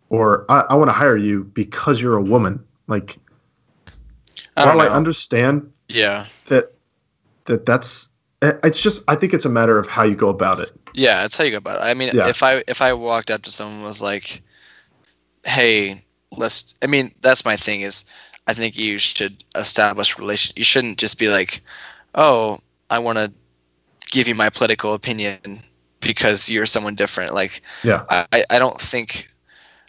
[0.10, 2.64] or I, I want to hire you because you're a woman.
[2.88, 3.18] Like,
[4.58, 6.74] I while I understand yeah that
[7.46, 8.10] that that's
[8.46, 10.72] Eh, it's just I think it's a matter of how you go about it.
[10.94, 12.28] yeah that's how you go about it i mean Yeah.
[12.30, 14.42] if i if i walked up to someone and was like
[15.46, 16.00] hey
[16.32, 18.06] let's i mean that's my thing is
[18.48, 21.62] i think you should establish relation you shouldn't just be like
[22.16, 22.58] oh
[22.90, 23.32] i want to
[24.12, 25.38] give you my political opinion
[26.00, 28.04] because you're someone different like Yeah.
[28.10, 29.28] I- I don't think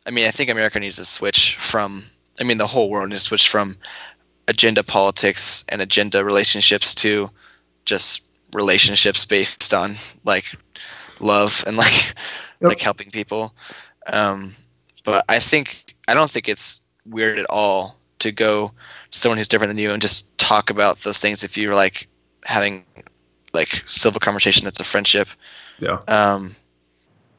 [0.07, 2.03] I mean I think America needs to switch from
[2.41, 3.77] I mean the whole world needs to switch from
[4.49, 7.29] agenda politics and agenda relationships to
[7.85, 9.93] just relationships based on
[10.25, 10.45] like
[11.21, 12.15] love and like
[12.61, 12.69] Yep.
[12.71, 13.55] like helping people.
[14.07, 14.53] Um,
[15.05, 18.69] but I think I don't think it's weird at all to go
[19.11, 22.09] to someone who's different than you and just talk about those things if you're like
[22.45, 22.85] having
[23.53, 25.29] like civil conversation that's a friendship
[25.79, 25.99] Yeah.
[26.09, 26.55] um,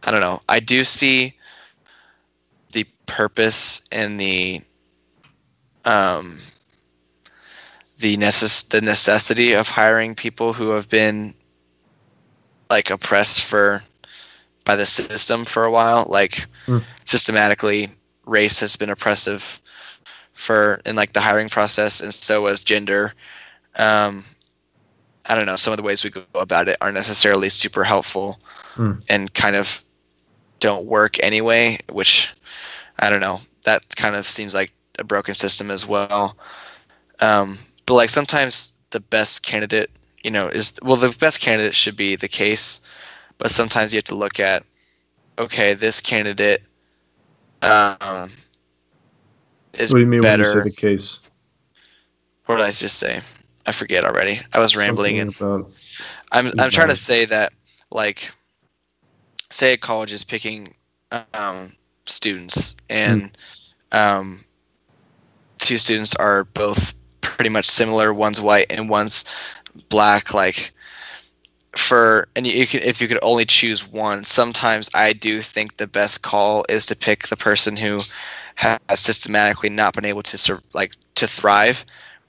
[0.03, 0.39] I don't know.
[0.47, 1.35] I do see
[2.71, 4.61] the purpose and the
[5.85, 6.37] um,
[7.99, 11.33] the necess- the necessity of hiring people who have been
[12.69, 13.81] like oppressed for
[14.65, 16.05] by the system for a while.
[16.09, 16.83] Like Mm.
[17.05, 17.89] systematically,
[18.25, 19.61] race has been oppressive
[20.33, 23.13] for in like the hiring process, and so has gender.
[23.77, 24.23] Um,
[25.29, 25.55] I don't know.
[25.55, 28.39] Some of the ways we go about it aren't necessarily super helpful,
[28.75, 29.03] Mm.
[29.09, 29.83] and kind of
[30.59, 31.79] don't work anyway.
[31.91, 32.29] Which
[32.99, 33.41] I don't know.
[33.63, 36.37] That kind of seems like a broken system as well.
[37.19, 37.57] Um,
[37.87, 39.89] but like sometimes the best candidate,
[40.23, 42.79] you know, is well the best candidate should be the case,
[43.39, 44.63] but sometimes you have to look at,
[45.39, 46.61] okay, this candidate
[47.63, 48.29] um,
[49.73, 50.43] is What do you mean better.
[50.43, 51.19] when you say the case?
[52.45, 53.21] what did I just say?
[53.65, 54.39] I forget already.
[54.53, 55.35] I was rambling and
[56.31, 57.53] I'm I'm trying to say that
[57.91, 58.31] like
[59.49, 60.73] say a college is picking
[61.33, 61.71] um,
[62.05, 63.37] students and
[63.91, 64.39] um,
[65.57, 66.93] two students are both
[67.27, 69.25] pretty much similar one's white and one's
[69.89, 70.71] black like
[71.75, 75.77] for and you, you can if you could only choose one sometimes i do think
[75.77, 77.99] the best call is to pick the person who
[78.55, 81.85] has systematically not been able to sur- like to thrive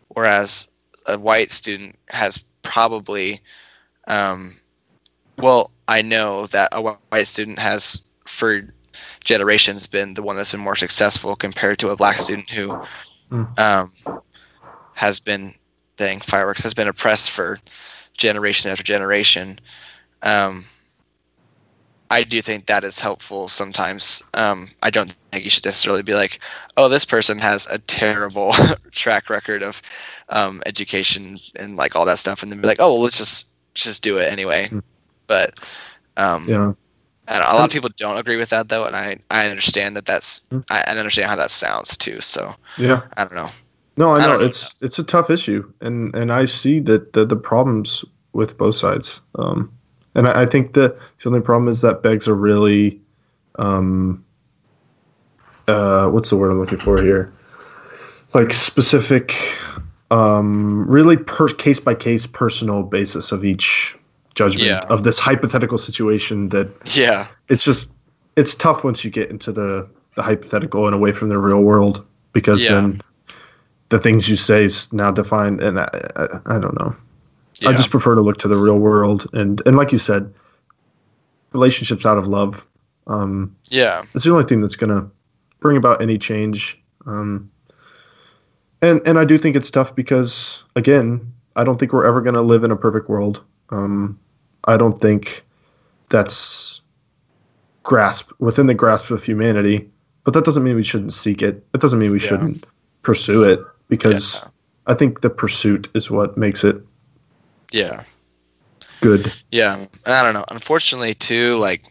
[0.09, 0.69] whereas
[1.07, 3.41] a white student has probably
[4.09, 4.53] um,
[5.39, 8.63] well i know that a white student has for
[9.25, 12.79] generations been the one that's been more successful compared to a black student who
[13.31, 13.59] Mm.
[13.59, 14.21] um,
[14.99, 15.55] has been
[15.99, 17.61] thing fireworks has been oppressed for
[18.17, 19.59] generation after generation
[20.23, 20.65] um,
[22.11, 26.15] i do think that is helpful sometimes um, i don't think you should necessarily be
[26.15, 26.41] like
[26.77, 28.53] oh this person has a terrible
[28.93, 29.83] track record of
[30.31, 33.47] um, education and like all that stuff and then be like oh well let's just
[33.75, 34.83] just do it anyway Mm.
[35.27, 35.59] but
[36.17, 36.73] um, yeah.
[37.29, 39.97] I know, a lot of people don't agree with that though, and I I understand
[39.97, 40.65] that that's Mm.
[40.71, 42.21] I, I understand how that sounds too.
[42.21, 43.03] So Yeah.
[43.17, 43.51] I don't know.
[43.99, 44.47] No, I I know don't know.
[44.47, 48.77] it's it's a tough issue, and and I see that the, the problems with both
[48.77, 49.21] sides.
[49.35, 49.71] Um,
[50.15, 53.01] and I, I think the the only problem is that begs a really,
[53.59, 54.25] um,
[55.67, 57.33] uh, what's the word I'm looking for here?
[58.35, 59.35] Like specific,
[60.11, 63.97] um, really per case by case personal basis of each
[64.35, 64.81] judgment Yeah.
[64.89, 67.91] of this hypothetical situation that Yeah, it's just
[68.37, 72.05] it's tough once you get into the the hypothetical and away from the real world
[72.33, 72.75] because Yeah.
[72.81, 73.01] then
[73.91, 76.95] the things you say is now defined and I, I, I don't know
[77.61, 80.33] yeah, i just prefer to look to the real world and and like you said
[81.53, 82.67] relationships out of love.
[83.07, 84.03] Um, Yeah.
[84.15, 85.09] it's the only thing that's gonna
[85.61, 86.81] bring about any change.
[87.07, 87.51] Um,
[88.83, 92.43] and and I do think it's tough because again, I don't think we're ever gonna
[92.43, 93.43] live in a perfect world.
[93.71, 94.19] Um,
[94.67, 95.45] I don't think
[96.11, 96.81] that's
[97.83, 99.91] grasp within the grasp of humanity.
[100.25, 101.67] But that doesn't mean we shouldn't seek it.
[101.73, 102.29] It doesn't mean we Yeah.
[102.29, 102.67] shouldn't
[103.03, 104.49] pursue it because Yeah.
[104.87, 106.77] I think the pursuit is what makes it
[107.73, 108.03] Yeah.
[109.01, 109.33] good.
[109.51, 110.45] Yeah, I don't know.
[110.51, 111.83] Unfortunately, too, like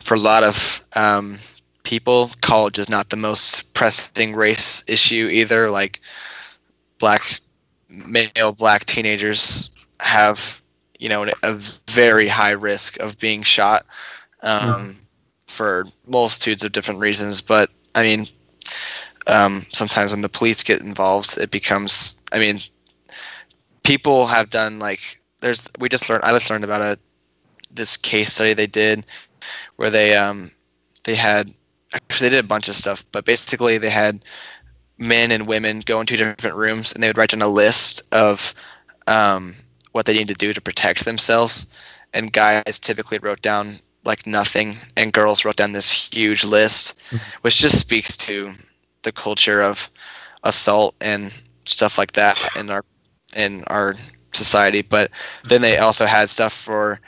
[0.00, 1.38] for a lot of um,
[1.82, 5.70] people, college is not the most pressing race issue either.
[5.70, 6.00] Like
[6.98, 7.40] black
[8.06, 10.60] male black teenagers have,
[10.98, 11.54] you know, a
[11.90, 13.86] very high risk of being shot
[14.42, 14.96] um,
[15.46, 17.40] for multitudes of different reasons.
[17.40, 18.26] But I mean,
[19.28, 22.22] um, sometimes when the police get involved, it becomes.
[22.32, 22.60] I mean,
[23.88, 25.00] people have done like
[25.40, 26.98] there's we just learned I just learned about a
[27.70, 29.06] this case study they did
[29.76, 30.50] where they um
[31.04, 31.50] they had
[31.92, 34.24] actually they did a bunch of stuff but basically they had
[34.98, 38.52] men and women go into different rooms and they would write down a list of
[39.06, 39.54] um,
[39.92, 41.66] what they need to do to protect themselves
[42.12, 46.98] and guys typically wrote down like nothing and girls wrote down this huge list
[47.42, 48.52] which just speaks to
[49.08, 49.90] the culture of
[50.44, 51.32] assault and
[51.64, 52.84] stuff like that in our
[53.34, 53.94] in our
[54.32, 54.82] society.
[54.82, 55.10] But
[55.44, 57.00] then they also had stuff for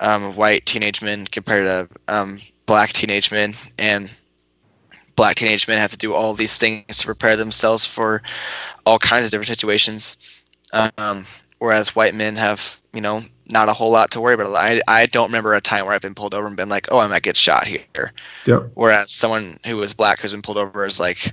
[0.00, 4.10] um, white teenage men compared to um, black teenage men, and
[5.14, 8.22] black teenage men have to do all these things to prepare themselves for
[8.84, 10.42] all kinds of different situations.
[10.72, 11.24] Um,
[11.58, 14.54] whereas white men have, you know, not a whole lot to worry about.
[14.54, 16.98] I, I don't remember a time where I've been pulled over and been like, oh,
[16.98, 18.12] I might get shot here.
[18.46, 18.70] Yep.
[18.74, 21.32] Whereas someone who was black who's been pulled over is like,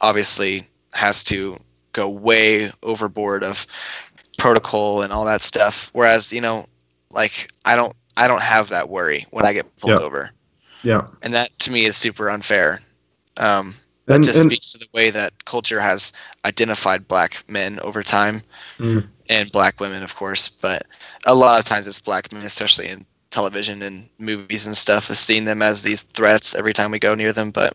[0.00, 1.56] obviously has to
[1.92, 3.66] go way overboard of
[4.38, 5.90] protocol and all that stuff.
[5.92, 6.66] Whereas, you know,
[7.10, 10.04] like I don't I don't have that worry when I get pulled Yeah.
[10.04, 10.30] over.
[10.82, 11.06] Yeah.
[11.22, 12.80] And that to me is super unfair.
[13.36, 13.74] Um
[14.08, 16.12] that And- just and- speaks to the way that culture has
[16.44, 18.42] identified black men over time
[18.78, 19.06] Mm.
[19.28, 20.86] and black women of course, but
[21.26, 25.18] a lot of times it's black men, especially in television and movies and stuff, is
[25.18, 27.50] seeing them as these threats every time we go near them.
[27.50, 27.74] But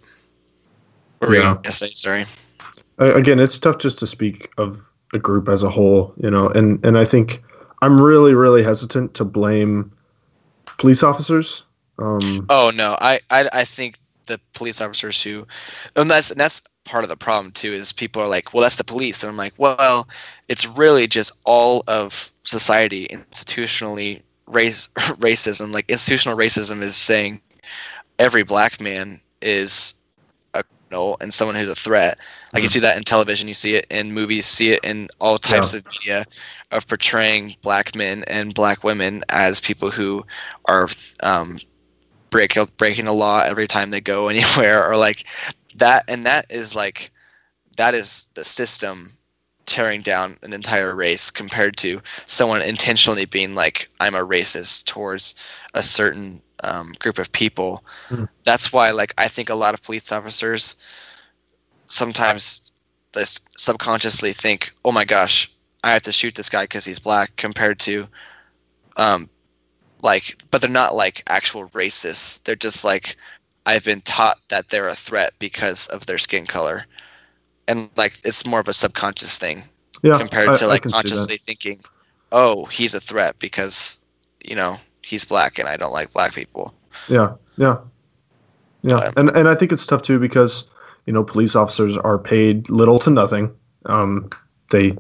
[1.22, 1.56] were Yeah.
[1.63, 1.91] gonna say?
[1.91, 2.26] Sorry.
[3.00, 4.82] Uh, again, it's tough just to speak of
[5.13, 7.41] a group as a whole, you know, and and I think
[7.84, 9.91] I'm really really hesitant to blame
[10.80, 11.63] police officers.
[12.00, 15.46] Um, Oh no, I, I I think the police officers who,
[15.96, 17.74] and that's and that's part of the problem too.
[17.74, 20.08] Is people are like, well, that's the police, and I'm like, well,
[20.48, 25.72] it's really just all of society institutionally race racism.
[25.74, 27.42] Like institutional racism is saying
[28.20, 29.96] every black man is
[30.54, 32.18] a criminal and someone who's a threat.
[32.54, 32.70] Like you Mhm.
[32.70, 35.84] see that in television, you see it in movies, see it in all types of
[35.92, 36.26] media
[36.72, 40.26] of portraying black men and black women as people who
[40.68, 40.88] are
[41.24, 41.60] um,
[42.34, 45.26] break breaking the law every time they go anywhere or like
[45.76, 47.12] that and that is like
[47.78, 49.13] that is the system
[49.65, 55.36] tearing down an entire race compared to someone intentionally being like i'm a racist towards
[55.76, 58.28] a certain um, group of people Mhm.
[58.43, 60.76] that's why like i think a lot of police officers
[61.86, 62.72] sometimes
[63.13, 65.52] this subconsciously think oh my gosh
[65.84, 68.08] i have to shoot this guy because he's black compared to
[68.98, 69.30] um,
[70.04, 73.16] like but they're not like actual racists they're just like
[73.66, 76.86] i've been taught that they're a threat because of their skin color
[77.68, 79.63] and like it's more of a subconscious thing
[80.04, 81.02] yeah, compared I- to like can see that.
[81.04, 81.80] consciously thinking
[82.32, 84.06] oh he's a threat because
[84.46, 86.74] you know he's black and i don't like black people
[87.10, 87.78] Yeah, yeah,
[88.84, 90.66] yeah, But- and and I think it's tough too because
[91.06, 93.52] you know police officers are paid little to nothing.
[93.86, 94.30] Um,
[94.72, 94.96] they,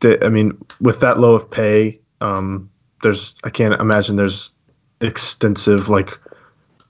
[0.00, 2.68] they, I mean, with that low of pay, um,
[3.02, 4.52] there's I can't imagine there's
[5.00, 6.18] extensive like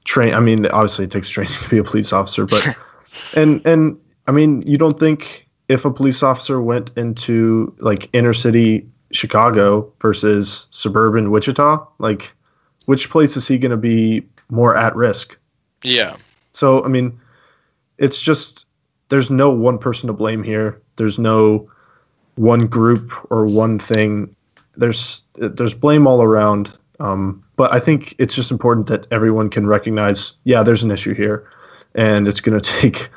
[0.04, 0.34] train.
[0.34, 2.66] I mean, obviously it takes training to be a police officer, but
[3.34, 8.32] and and I mean, you don't think if a police officer went into like inner
[8.32, 12.32] city Chicago versus suburban Wichita, like
[12.86, 15.38] which place is he going to be more at risk?
[15.82, 16.16] yeah
[16.54, 17.18] So, I mean,
[17.98, 18.66] it's just
[19.08, 20.80] there's no one person to blame here.
[20.96, 21.66] There's no
[22.36, 24.34] one group or one thing.
[24.78, 26.76] There's there's blame all around.
[27.00, 31.14] Um, but I think it's just important that everyone can recognize, yeah, there's an issue
[31.14, 31.48] here,
[31.94, 33.08] and it's going to take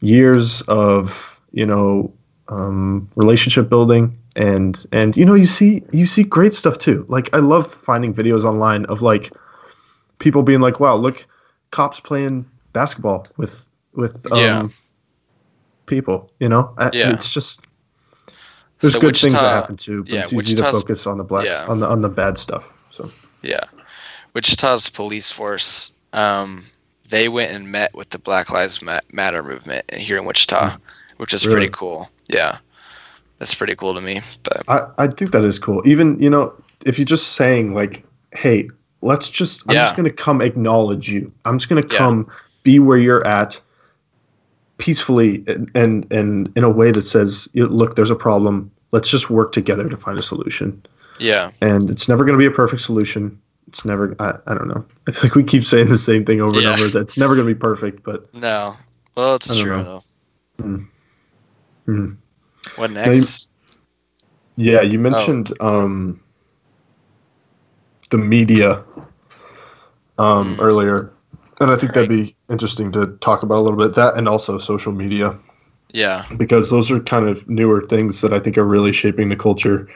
[0.00, 2.12] years of you know
[2.48, 7.04] um, relationship building and and you know you see you see great stuff too.
[7.08, 9.32] Like I love finding videos online of like
[10.18, 11.26] people being like, wow, look,
[11.70, 14.62] cops playing basketball with with um, Yeah.
[15.86, 16.30] people.
[16.40, 17.12] You know, Yeah.
[17.12, 17.66] it's just
[18.80, 21.24] there's So good things that happen too, but yeah, it's easy to focus on the
[21.24, 21.66] black yeah.
[21.68, 22.72] on the on the bad stuff.
[22.90, 23.10] So
[23.42, 23.60] Yeah.
[24.34, 26.64] Wichita's police force, um,
[27.08, 30.76] they went and met with the Black Lives Matter movement here in Wichita,
[31.16, 31.56] which is Really?
[31.56, 32.08] pretty cool.
[32.28, 32.58] Yeah,
[33.38, 34.20] that's pretty cool to me.
[34.44, 35.82] But I, I think that is cool.
[35.86, 36.52] Even, you know,
[36.84, 38.04] if you're just saying like,
[38.34, 38.68] hey,
[39.00, 39.84] let's just I'm Yeah.
[39.84, 41.32] just gonna come acknowledge you.
[41.44, 41.96] I'm just gonna Yeah.
[41.98, 42.30] come
[42.62, 43.58] be where you're at
[44.78, 48.70] peacefully and and, and in a way that says, look, there's a problem.
[48.92, 50.82] Let's just work together to find a solution.
[51.20, 53.38] yeah, And it's never gonna be a perfect solution.
[53.66, 54.84] It's never I, I don't know.
[55.06, 56.72] I feel like we keep saying the same thing over Yeah.
[56.72, 56.88] and over.
[56.90, 58.72] That it's never gonna be perfect, but no,
[59.14, 60.00] well, it's true know.
[60.58, 60.86] though.
[61.86, 62.16] mm.
[62.76, 63.50] What you- next?
[64.56, 64.82] Yeah, Oh.
[64.82, 66.20] you mentioned um,
[68.10, 68.82] the media
[70.18, 70.60] um, Mm.
[70.60, 71.12] earlier,
[71.60, 73.94] and I think that'd be interesting to talk about a little bit.
[73.94, 75.36] That and also social media,
[75.92, 79.36] Yeah, because those are kind of newer things that I think are really shaping the
[79.36, 79.88] culture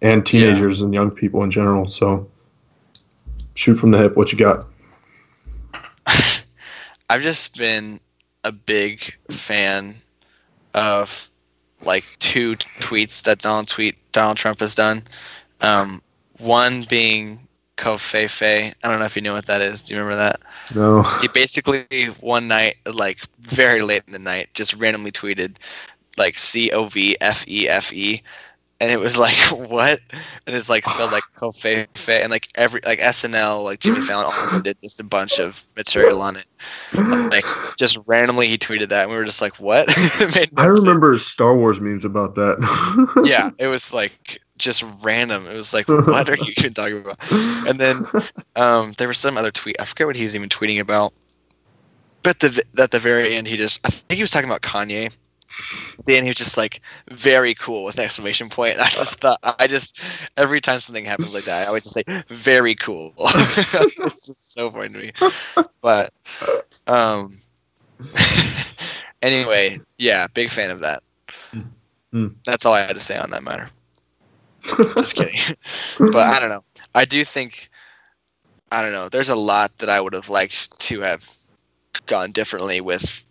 [0.00, 1.88] and teenagers and young people in general.
[1.88, 2.28] So,
[3.54, 4.16] shoot from the hip.
[4.16, 4.66] What you got?
[7.10, 8.00] I've just been
[8.44, 9.94] a big fan
[10.74, 11.28] of
[11.82, 15.02] like two t- tweets that Donald tweet Donald Trump has done.
[15.60, 16.02] Um,
[16.38, 17.47] one being
[17.78, 18.74] covfefe.
[18.82, 19.82] I don't know if you know what that is.
[19.82, 20.40] Do you remember that?
[20.74, 21.02] No.
[21.20, 25.56] He basically one night, like very late in the night, just randomly tweeted
[26.18, 28.22] like C O V F E F E,
[28.80, 30.00] and it was like what?
[30.46, 34.44] And it's like spelled like covfefe, and like every like SNL, like Jimmy Fallon, all
[34.44, 36.48] of them did just a bunch of material on it.
[36.94, 37.44] Like
[37.78, 39.88] just randomly, he tweeted that, and we were just like, what?
[40.20, 40.80] No I sense.
[40.80, 43.22] remember Star Wars memes about that.
[43.24, 45.46] Yeah, it was like just random.
[45.46, 47.18] It was like, what are you even talking about?
[47.30, 48.04] And then
[48.56, 49.76] um, there was some other tweet.
[49.80, 51.12] I forget what he was even tweeting about.
[52.22, 55.14] But the at the very end, he just I think he was talking about Kanye.
[56.04, 58.76] Then he was just like very cool with an exclamation point.
[58.80, 60.00] I just thought I just
[60.36, 63.14] every time something happens like that, I always just say very cool.
[63.18, 65.12] it's just so funny to me.
[65.80, 66.12] But
[66.86, 67.40] um,
[69.22, 71.02] anyway, yeah, big fan of that.
[72.12, 72.28] Hmm.
[72.46, 73.70] That's all I had to say on that matter.
[74.64, 75.56] Just kidding.
[76.10, 76.64] but I don't know.
[76.94, 77.68] I do think
[78.70, 79.08] I don't know.
[79.08, 81.28] There's a lot that I would have liked to have
[82.06, 83.24] gone differently with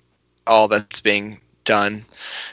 [0.47, 2.05] all that's being done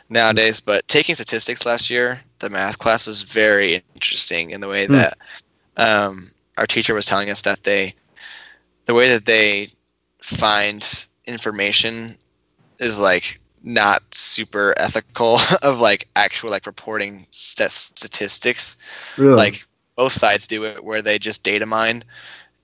[0.09, 0.61] nowadays.
[0.61, 4.93] But taking statistics last year, the math class was very interesting in the way Hmm.
[4.93, 5.18] that
[5.77, 7.95] um, our teacher was telling us that they,
[8.87, 9.70] the way that they
[10.22, 12.16] find information
[12.79, 18.77] is like not super ethical of like actual like reporting st- statistics.
[19.17, 19.37] Really?
[19.37, 22.05] like both sides do it where they just data mine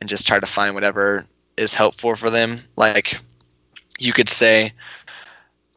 [0.01, 1.24] and just try to find whatever
[1.57, 2.57] is helpful for them.
[2.76, 3.18] Like
[3.98, 4.72] you could say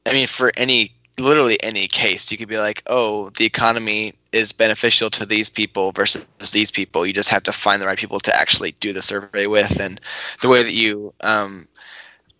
[0.05, 4.51] i mean for any literally any case you could be like oh the economy is
[4.51, 7.05] beneficial to these people versus these people.
[7.05, 9.79] You just have to find the right people to actually do the survey with.
[9.79, 10.01] And
[10.41, 11.67] the way that you um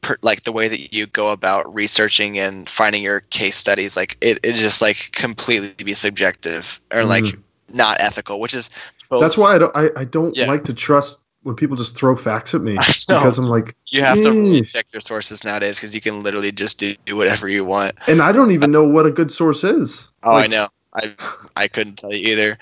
[0.03, 4.17] per, like the way that you go about researching and finding your case studies like
[4.21, 7.39] it is just like completely be subjective or like Mhm.
[7.73, 8.69] not ethical which is
[9.09, 10.47] both, That's why I don't I, I don't Yeah.
[10.47, 12.77] like to trust when people just throw facts at me
[13.07, 16.51] because I'm like, you have to really check your sources nowadays because you can literally
[16.51, 19.63] just do, do whatever you want and I don't even know what a good source
[19.63, 20.11] is.
[20.23, 21.13] oh i know i
[21.55, 22.57] i couldn't tell you either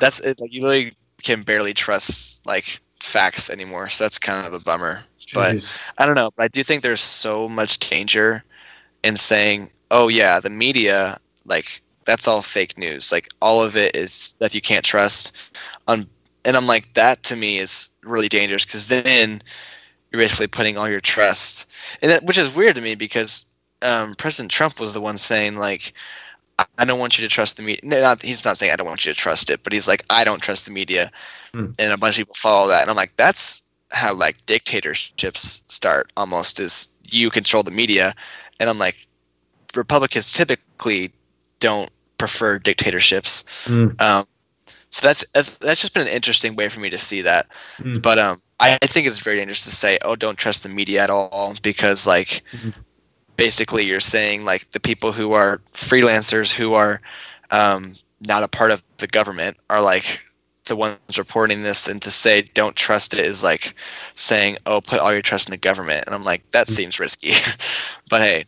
[0.00, 4.52] that's it like you really can barely trust like facts anymore so that's kind of
[4.52, 5.00] a bummer
[5.34, 8.44] but I don't know, but I do think there's so much danger
[9.02, 13.12] in saying, "Oh yeah, the media, like that's all fake news.
[13.12, 15.36] Like all of it is stuff you can't trust."
[15.86, 16.06] On
[16.44, 19.42] and I'm like, that to me is really dangerous because then
[20.10, 21.66] you're basically putting all your trust,
[22.00, 23.44] and that, which is weird to me because
[23.82, 25.92] um, President Trump was the one saying like.
[26.78, 27.80] "I- don't want you to trust the media.
[27.84, 30.04] No, not, he's not saying I don't want you to trust it, but he's like,
[30.10, 31.10] I don't trust the media,
[31.54, 31.70] Hmm.
[31.78, 33.62] and a bunch of people follow that, and I'm like, that's
[33.92, 38.14] how like dictatorships start almost is you control the media
[38.60, 39.06] and i'm like
[39.74, 41.12] republicans typically
[41.60, 44.00] don't prefer dictatorships Mm.
[44.00, 44.24] um,
[44.90, 47.46] so that's, that's that's just been an interesting way for me to see that
[47.80, 48.02] Mm.
[48.02, 51.02] but um I, I think it's very dangerous to say oh don't trust the media
[51.04, 52.72] at all because like Mhm.
[53.36, 57.00] basically you're saying like the people who are freelancers who are
[57.50, 60.20] um, not a part of the government are like
[60.68, 63.74] the ones reporting this and to say don't trust it is like
[64.14, 66.70] saying oh put all your trust in the government and i'm like that Mm.
[66.70, 67.32] seems risky
[68.10, 68.44] but hey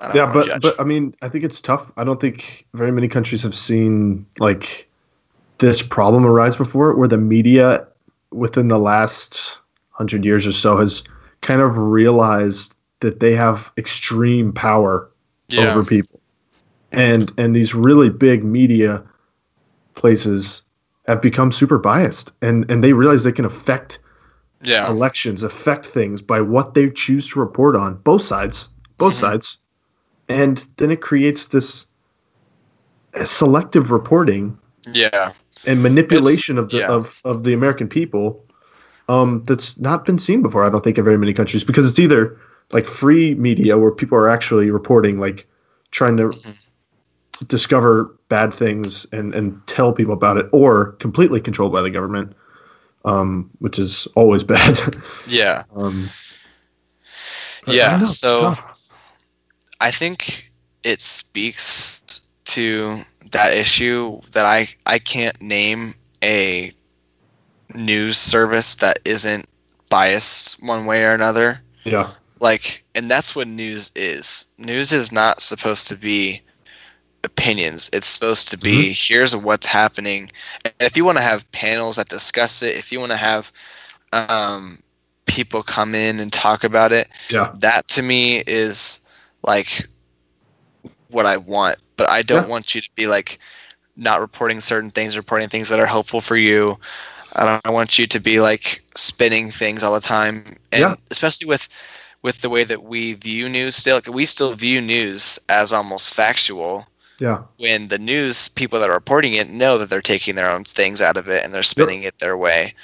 [0.00, 0.62] I don't Yeah, but judge.
[0.62, 1.92] but I mean, I think it's tough.
[1.96, 4.88] I don't think very many countries have seen like
[5.58, 7.86] this problem arise before, where the media
[8.32, 9.58] within the last
[9.90, 11.04] hundred years or so has
[11.40, 15.10] kind of realized that they have extreme power
[15.48, 16.20] yeah over people,
[16.92, 19.02] and and these really big media
[19.94, 20.62] places
[21.06, 23.98] have become super biased, and and they realize they can affect
[24.62, 24.88] Yeah.
[24.88, 27.96] elections affect things by what they choose to report on.
[28.04, 29.20] Both sides, both Mhm.
[29.20, 29.58] sides,
[30.28, 31.86] and then it creates this
[33.24, 34.56] selective reporting
[34.92, 35.32] Yeah.
[35.66, 36.88] and manipulation of the yeah.
[36.88, 38.40] of, of the American people
[39.08, 40.64] um, that's not been seen before.
[40.64, 42.38] I don't think in very many countries because it's either
[42.72, 45.46] like free media where people are actually reporting, like
[45.90, 46.63] trying to Mhm.
[47.48, 52.32] Discover bad things and and tell people about it, or completely controlled by the government,
[53.04, 54.78] um, which is always bad.
[55.28, 55.64] Yeah.
[55.74, 56.08] um,
[57.66, 58.70] I Yeah, it's so- tough.
[59.80, 60.50] I think
[60.82, 62.00] it speaks
[62.46, 62.98] to
[63.32, 66.72] that issue that I I can't name a
[67.74, 69.46] news service that isn't
[69.90, 71.60] biased one way or another.
[71.84, 74.46] yeah, Like, and that's what news is.
[74.58, 76.40] News is not supposed to be
[77.24, 77.90] opinions.
[77.92, 80.30] It's supposed to be here's what's happening.
[80.64, 83.52] And if you want to have panels that discuss it, if you want to have
[84.12, 84.78] um,
[85.26, 89.00] people come in and talk about it, yeah, that to me is
[89.42, 89.86] like
[91.10, 91.76] what I want.
[91.96, 92.48] But I don't Yeah.
[92.48, 93.38] want you to be like
[93.96, 96.78] not reporting certain things, reporting things that are helpful for you.
[97.34, 100.94] I don't I want you to be like spinning things all the time, and Yeah.
[101.02, 101.60] especially with
[102.22, 103.76] with the way that we view news.
[103.76, 106.86] Still, like, we still view news as almost factual.
[107.24, 110.64] Yeah, When the news people that are reporting it know that they're taking their own
[110.64, 112.74] things out of it and they're spinning it their way.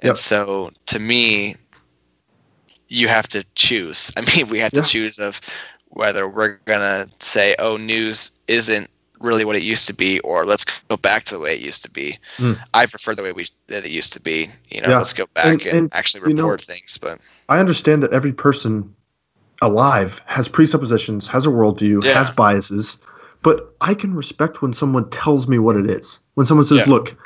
[0.00, 0.16] And Yep.
[0.18, 1.56] so, to me,
[2.88, 4.12] you have to choose.
[4.16, 4.82] I mean, we have Yeah.
[4.82, 5.40] to choose of
[5.88, 8.88] whether we're gonna say, "Oh, news isn't
[9.20, 11.82] really what it used to be," or let's go back to the way it used
[11.84, 12.18] to be.
[12.36, 12.58] Mm.
[12.74, 14.48] I prefer the way we that it used to be.
[14.70, 14.98] You know, Yeah.
[14.98, 16.98] let's go back And- and, and, actually you know- report things.
[16.98, 17.18] But
[17.48, 18.94] I understand that every person
[19.62, 22.14] alive has presuppositions, has a worldview, Yeah.
[22.14, 22.98] has biases,
[23.42, 26.18] but I can respect when someone tells me what it is.
[26.34, 26.92] When someone says, Yeah.
[26.92, 27.16] "Look,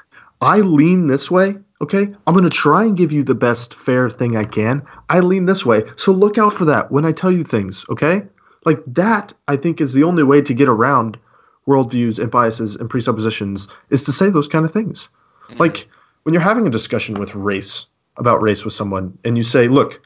[0.40, 4.08] I lean this way." Okay, I'm going to try and give you the best fair
[4.08, 4.82] thing I can.
[5.08, 5.82] I lean this way.
[5.96, 8.22] So look out for that when I tell you things, okay?
[8.64, 11.18] Like that, I think, is the only way to get around
[11.66, 15.08] worldviews and biases and presuppositions is to say those kind of things.
[15.48, 15.60] Mm-hmm.
[15.60, 15.88] Like
[16.22, 17.86] when you're having a discussion with race
[18.16, 20.00] about race with someone, and you say, "Look,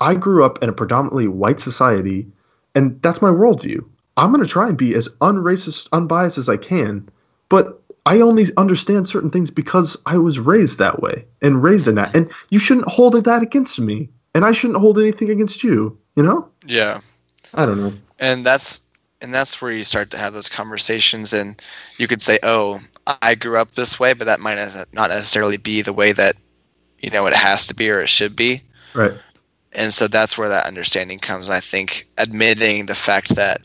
[0.00, 2.26] I grew up in a predominantly white society,
[2.74, 3.84] and that's my worldview.
[4.16, 7.08] I'm going to try and be as unracist, unbiased as I can,
[7.48, 11.96] but I only understand certain things because I was raised that way and raised in
[11.96, 12.14] that.
[12.14, 15.98] And you shouldn't hold that against me, and I shouldn't hold anything against you.
[16.14, 16.48] You know?
[16.66, 17.00] yeah.
[17.54, 17.92] I don't know.
[18.18, 18.80] and that's
[19.20, 21.60] and that's where you start to have those conversations and
[21.96, 22.80] you could say oh
[23.22, 24.56] i grew up this way but that might
[24.92, 26.36] not necessarily be the way that
[26.98, 28.60] you know it has to be or it should be
[28.94, 29.12] Right?
[29.72, 33.60] and so that's where that understanding comes And i think admitting the fact that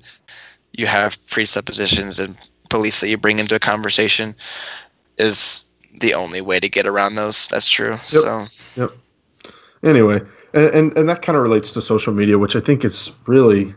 [0.74, 2.38] you have presuppositions and
[2.70, 4.36] beliefs that you bring into a conversation
[5.18, 5.66] is
[6.00, 8.46] the only way to get around those that's true so
[8.78, 8.92] Yep.
[9.84, 10.22] Anyway,
[10.54, 13.76] and and, and that kind of relates to social media, which I think is really,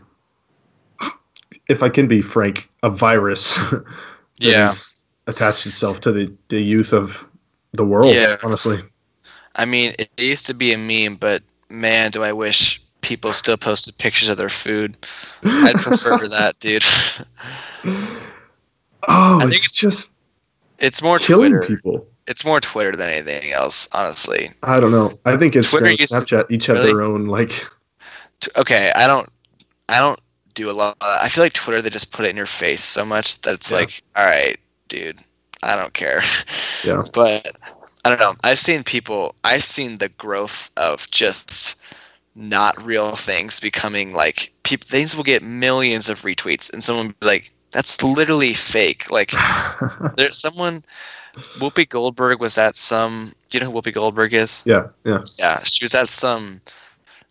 [1.67, 3.55] if I can be frank, a virus.
[3.69, 3.85] that
[4.39, 4.71] yeah
[5.27, 7.27] attached itself to the, the youth of
[7.73, 8.13] the world.
[8.13, 8.37] Yeah.
[8.43, 8.79] Honestly.
[9.55, 13.55] I mean, it used to be a meme, but man, do I wish people still
[13.57, 14.97] posted pictures of their food.
[15.43, 16.83] I'd prefer that, dude.
[19.07, 20.11] Oh, I think it's, it's just
[20.79, 21.67] It's more killing Twitter.
[21.75, 22.07] people.
[22.27, 24.49] It's more Twitter than anything else, honestly.
[24.63, 25.19] I don't know.
[25.25, 26.87] I think it's Twitter uh, and to- Snapchat each have really?
[26.91, 27.49] their own like.
[28.39, 29.29] T- Okay, I don't,
[29.87, 30.19] I don't
[30.55, 30.97] do a lot.
[31.01, 33.69] I feel like Twitter they just put it in your face so much that it's
[33.71, 33.77] Yeah.
[33.77, 35.19] like, all right, dude,
[35.63, 36.21] I don't care.
[36.83, 37.03] Yeah.
[37.13, 37.55] But
[38.03, 38.33] I don't know.
[38.43, 39.33] I've seen people.
[39.43, 41.75] I've seen the growth of just
[42.35, 44.87] not real things becoming like people.
[44.89, 49.31] Things will get millions of retweets, and someone be like, "That's literally fake." Like
[50.17, 50.83] there's someone.
[51.59, 53.33] Whoopi Goldberg was at some.
[53.49, 54.63] Do you know who Whoopi Goldberg is?
[54.65, 56.61] yeah, yeah, Yeah, she was at some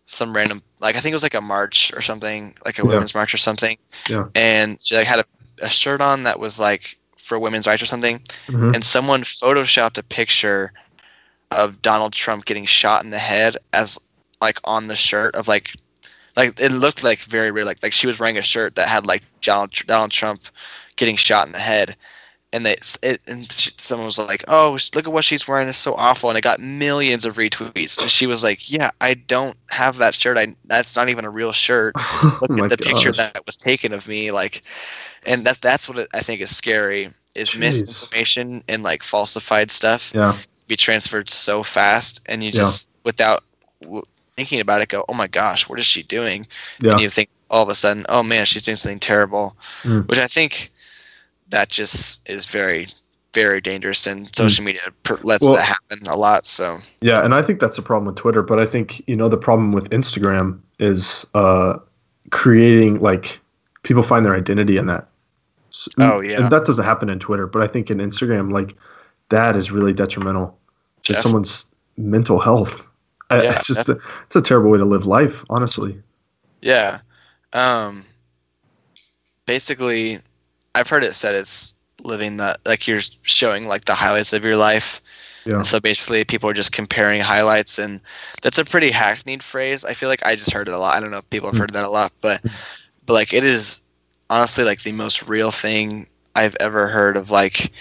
[0.05, 2.89] some random like I think it was like a march or something, like a Yeah.
[2.89, 3.77] women's march or something.
[4.07, 4.25] Yeah.
[4.35, 5.25] And she like had a,
[5.63, 8.75] a shirt on that was like for women's rights or something, Mhm.
[8.75, 10.71] and someone photoshopped a picture
[11.49, 13.97] of Donald Trump getting shot in the head as
[14.41, 15.71] like on the shirt of like
[16.35, 17.65] like it looked like very real.
[17.65, 20.41] Like like she was wearing a shirt that had like Donald, Donald Trump
[20.97, 21.95] getting shot in the head.
[22.53, 25.67] And they it, and she, someone was like oh look at what she's wearing.
[25.67, 26.29] It's so awful.
[26.29, 27.91] And it got millions of retweets.
[27.91, 30.37] And she was like yeah I don't have that shirt.
[30.37, 31.95] I that's not even a real shirt.
[32.23, 34.31] Oh look my at the picture that was taken of me.
[34.31, 34.61] Like
[35.25, 37.55] and that's that's what I think is scary is Jeez.
[37.55, 40.35] misinformation and like falsified stuff Yeah,
[40.67, 42.61] be transferred so fast and you Yeah.
[42.61, 43.43] just without
[43.81, 44.03] w-
[44.37, 46.45] thinking about it go oh my gosh what is she doing
[46.81, 50.07] yeah, and you think all of a sudden oh man she's doing something terrible Mm.
[50.07, 50.71] which i think
[51.49, 52.87] that just is very
[53.33, 56.45] very dangerous, and social media per- lets Well- that happen a lot.
[56.45, 58.41] So Yeah, and I think that's the problem with Twitter.
[58.41, 61.73] But I think you know the problem with Instagram is uh,
[62.31, 63.37] creating like
[63.83, 65.09] people find their identity in that.
[65.69, 66.39] S- Oh, yeah.
[66.39, 68.73] and that doesn't happen in Twitter, but I think in Instagram, like
[69.27, 70.57] that is really detrimental
[71.03, 71.65] to Def- someone's
[71.97, 72.87] mental health.
[73.35, 76.01] I- Yeah, it's just a, it's a terrible way to live life, honestly.
[76.61, 76.99] yeah,
[77.53, 78.03] um,
[79.45, 80.19] basically,
[80.73, 81.73] I've heard it said it's
[82.03, 85.01] living the like you're showing like the highlights of your life.
[85.45, 85.57] Yeah.
[85.57, 88.01] And so basically, people are just comparing highlights, and
[88.41, 89.85] that's a pretty hackneyed phrase.
[89.85, 90.97] I feel like I just heard it a lot.
[90.97, 92.41] I don't know if people have heard that a lot, but
[93.05, 93.81] but like it is
[94.29, 97.29] honestly like the most real thing I've ever heard of.
[97.29, 97.71] Like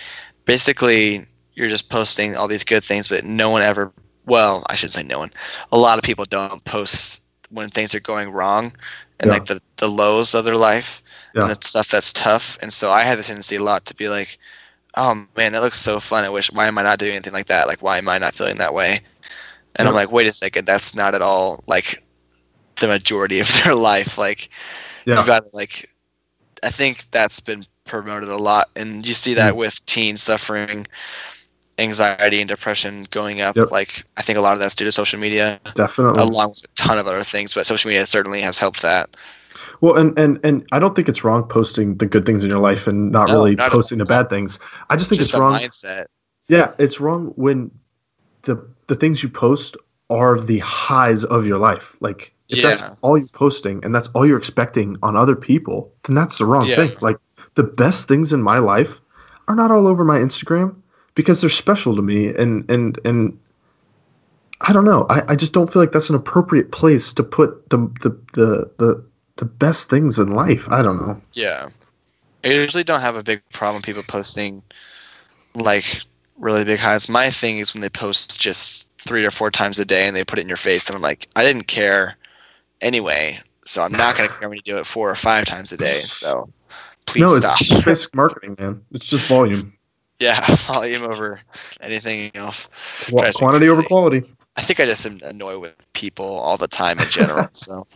[0.44, 1.24] basically,
[1.54, 3.92] you're just posting all these good things, but no one ever.
[4.26, 5.30] Well, I shouldn't say no one.
[5.72, 8.72] A lot of people don't post when things are going wrong
[9.18, 9.32] and Yeah.
[9.32, 11.02] like the the lows of their life
[11.34, 11.42] Yeah.
[11.42, 12.58] and the stuff that's tough.
[12.62, 14.38] And so I had the tendency a lot to be like,
[14.96, 16.24] oh man, that looks so fun.
[16.24, 17.66] I wish, why am I not doing anything like that?
[17.66, 19.00] Like, why am I not feeling that way?
[19.76, 22.02] And I'm like, wait a second, that's not at all like
[22.76, 24.18] the majority of their life.
[24.18, 24.50] Like,
[25.06, 25.16] Yeah.
[25.16, 25.90] you've got to like,
[26.62, 28.70] I think that's been promoted a lot.
[28.76, 29.56] And you see that Mm.
[29.56, 30.80] with teens suffering
[31.78, 33.56] anxiety and depression going up.
[33.56, 33.70] Yep.
[33.70, 36.22] Like, I think a lot of that's due to social media, Definitely.
[36.22, 37.54] along with a ton of other things.
[37.54, 39.16] But social media certainly has helped that.
[39.80, 42.60] Well, and, and and I don't think it's wrong posting the good things in your
[42.60, 44.58] life and not No, really not posting the bad things.
[44.88, 45.54] I just think Just it's wrong.
[45.58, 46.06] mindset.
[46.48, 47.70] Yeah, it's wrong when
[48.42, 48.56] the
[48.86, 49.76] the things you post
[50.10, 51.96] are the highs of your life.
[52.00, 56.14] Like if that's all you're posting and that's all you're expecting on other people, then
[56.14, 56.76] that's the wrong Yeah.
[56.76, 56.92] thing.
[57.00, 57.16] Like
[57.54, 59.00] the best things in my life
[59.48, 60.76] are not all over my Instagram
[61.14, 63.38] because they're special to me and and and
[64.60, 65.06] I don't know.
[65.10, 68.70] I, I just don't feel like that's an appropriate place to put the the the
[68.78, 69.04] the,
[69.36, 70.70] the best things in life.
[70.70, 71.20] I don't know.
[71.32, 71.68] Yeah.
[72.44, 74.62] I usually don't have a big problem people posting
[75.54, 76.02] like
[76.38, 77.08] really big highs.
[77.08, 80.24] My thing is when they post just three or four times a day and they
[80.24, 82.16] put it in your face and I'm like, I didn't care
[82.80, 85.76] anyway, so I'm not gonna care when you do it four or five times a
[85.76, 86.02] day.
[86.02, 86.50] So
[87.06, 87.60] please no, stop.
[87.60, 88.82] it's just basic marketing, man.
[88.92, 89.73] It's just volume.
[90.20, 91.40] Yeah, volume over
[91.80, 92.68] anything else.
[93.12, 94.22] Me quantity over quality.
[94.56, 97.48] I think I just am annoyed with people all the time in general.
[97.52, 97.86] so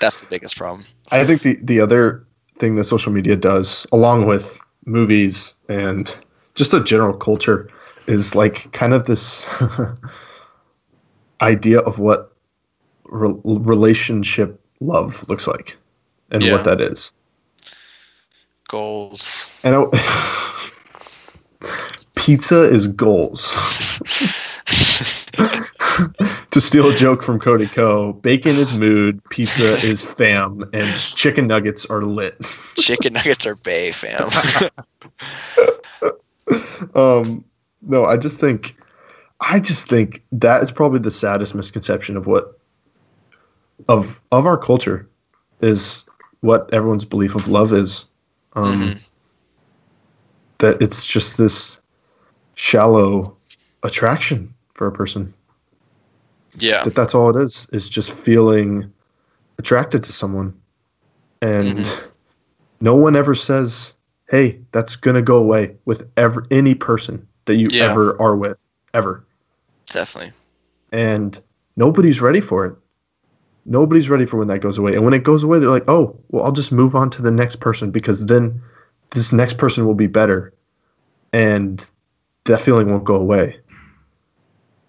[0.00, 0.84] that's the biggest problem.
[1.10, 2.26] I think the the other
[2.58, 6.14] thing that social media does, along with movies and
[6.54, 7.68] just the general culture,
[8.06, 9.46] is like kind of this
[11.40, 12.32] idea of what
[13.04, 15.76] re- relationship love looks like
[16.30, 16.52] and Yeah.
[16.52, 17.12] what that is.
[18.68, 19.50] Goals.
[19.64, 20.54] And I,
[22.28, 23.54] pizza is goals.
[26.50, 31.46] to steal a joke from Cody Ko, bacon is mood, pizza is fam, and chicken
[31.46, 32.36] nuggets are lit.
[32.76, 34.28] Chicken nuggets are bay, fam.
[36.94, 37.42] um
[37.82, 38.74] no i just think
[39.40, 42.58] i just think that is probably the saddest misconception of what
[43.88, 45.06] of of our culture
[45.60, 46.06] is
[46.40, 48.04] what everyone's belief of love is
[48.54, 49.08] um Mhm.
[50.58, 51.78] that it's just this
[52.58, 53.36] shallow
[53.84, 55.32] attraction for a person
[56.56, 56.82] yeah.
[56.82, 58.92] that that's all it is is just feeling
[59.60, 60.52] attracted to someone
[61.40, 62.02] and Mhm.
[62.80, 63.94] no one ever says
[64.28, 67.92] hey that's gonna go away with ever any person that you Yeah.
[67.92, 68.58] ever are with
[68.92, 69.24] ever
[69.86, 70.32] Definitely.
[70.90, 71.40] and
[71.76, 72.74] nobody's ready for it
[73.66, 76.18] nobody's ready for when that goes away and when it goes away they're like oh
[76.30, 78.60] well i'll just move on to the next person because then
[79.12, 80.52] this next person will be better
[81.32, 81.86] and
[82.48, 83.56] that feeling won't go away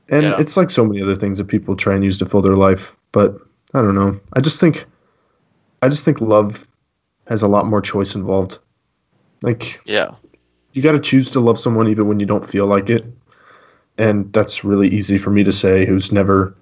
[0.09, 0.39] and Yeah.
[0.39, 2.95] it's like so many other things that people try and use to fill their life
[3.11, 3.35] but
[3.73, 4.85] i don't know i just think
[5.83, 6.67] i just think love
[7.27, 8.57] has a lot more choice involved
[9.43, 10.09] like Yeah.
[10.73, 13.05] you got to choose to love someone even when you don't feel like it
[13.97, 16.55] and that's really easy for me to say who's never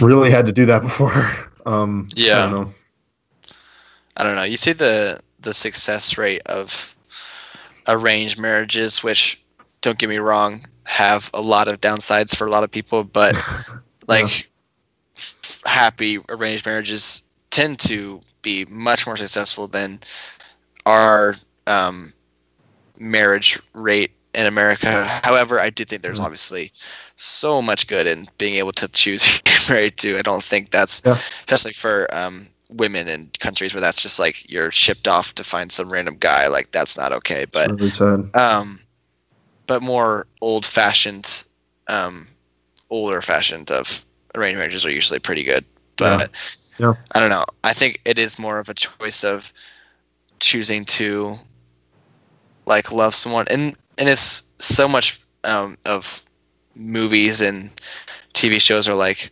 [0.00, 1.30] really had to do that before
[1.66, 2.46] um Yeah.
[2.46, 2.72] i don't know
[4.16, 4.44] I don't know.
[4.44, 6.94] You see the the success rate of
[7.88, 9.42] arranged marriages, which
[9.84, 13.36] don't get me wrong, have a lot of downsides for a lot of people, but
[14.08, 14.50] like
[15.16, 20.00] f- happy arranged marriages tend to be much more successful than
[20.86, 22.12] our um,
[22.98, 25.04] marriage rate in America.
[25.04, 26.24] However, I do think there's Mhm.
[26.24, 26.72] obviously
[27.16, 30.18] so much good in being able to choose who you're married to.
[30.18, 31.18] I don't think that's Yeah.
[31.40, 35.72] especially for um, women in countries where that's just like you're shipped off to find
[35.72, 36.48] some random guy.
[36.48, 37.46] Like that's not okay.
[37.50, 37.74] But
[38.34, 38.80] um,
[39.66, 41.44] but more old fashioned,
[41.88, 42.26] um,
[42.90, 44.04] older fashioned of
[44.34, 45.64] arranged marriages are usually pretty good.
[45.96, 46.30] But
[46.78, 46.94] Yeah.
[47.14, 47.44] I don't know.
[47.62, 49.52] I think it is more of a choice of
[50.40, 51.38] choosing to
[52.66, 56.24] like love someone, and and it's so much um, of
[56.76, 57.70] movies and
[58.32, 59.30] TV shows are like,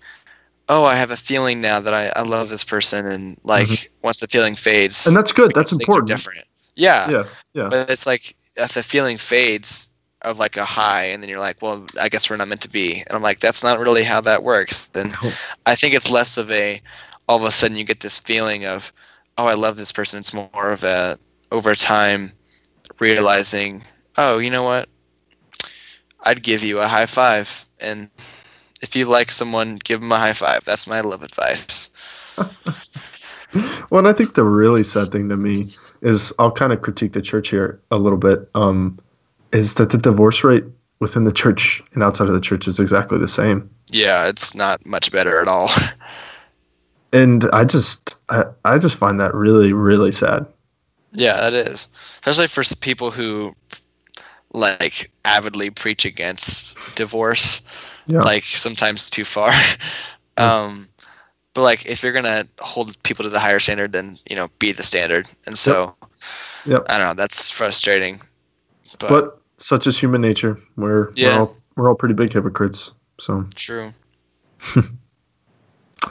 [0.69, 3.87] oh, I have a feeling now that I, I love this person, and like Mhm.
[4.03, 5.55] once the feeling fades, And that's good.
[5.55, 6.09] That's important.
[6.09, 6.47] Different.
[6.77, 7.25] Yeah, Yeah.
[7.55, 7.69] Yeah.
[7.71, 9.91] but it's like if the feeling fades
[10.23, 12.69] of like a high, and then you're like, well, I guess we're not meant to
[12.69, 14.87] be, and I'm like, that's not really how that works.
[14.87, 15.13] Then
[15.67, 16.81] I think it's less of a
[17.29, 18.93] all of a sudden you get this feeling of,
[19.39, 20.19] oh, I love this person.
[20.19, 21.19] It's more of a
[21.51, 22.33] over time
[22.99, 23.85] realizing,
[24.17, 24.89] oh, you know what?
[26.25, 28.09] I'd give you a high five, and
[28.81, 30.65] if you like someone, give them a high five.
[30.65, 31.91] That's my love advice.
[33.91, 35.67] Well, and I think the really sad thing to me
[36.01, 38.49] is I'll kind of critique the church here a little bit.
[38.55, 38.99] Um,
[39.53, 40.65] is that the divorce rate
[41.01, 44.85] within the church and outside of the church is exactly the same, Yeah, it's not
[44.87, 45.71] much better at all.
[47.13, 50.47] and I just I, I just find that really really sad.
[51.13, 51.89] Yeah, that is.
[52.15, 53.55] Especially for people who
[54.53, 57.63] like avidly preach against divorce,
[58.07, 58.21] Yeah.
[58.21, 59.53] like sometimes too far.
[60.37, 60.89] um,
[61.55, 64.73] but like if you're gonna hold people to the higher standard, then you know be
[64.73, 65.29] the standard.
[65.47, 65.95] And so,
[66.65, 66.87] Yep.
[66.89, 67.15] I don't know.
[67.15, 68.21] That's frustrating.
[68.99, 70.59] But, But such is human nature.
[70.77, 71.29] We're Yeah.
[71.37, 72.93] we're all we're all pretty big hypocrites.
[73.21, 73.93] So true.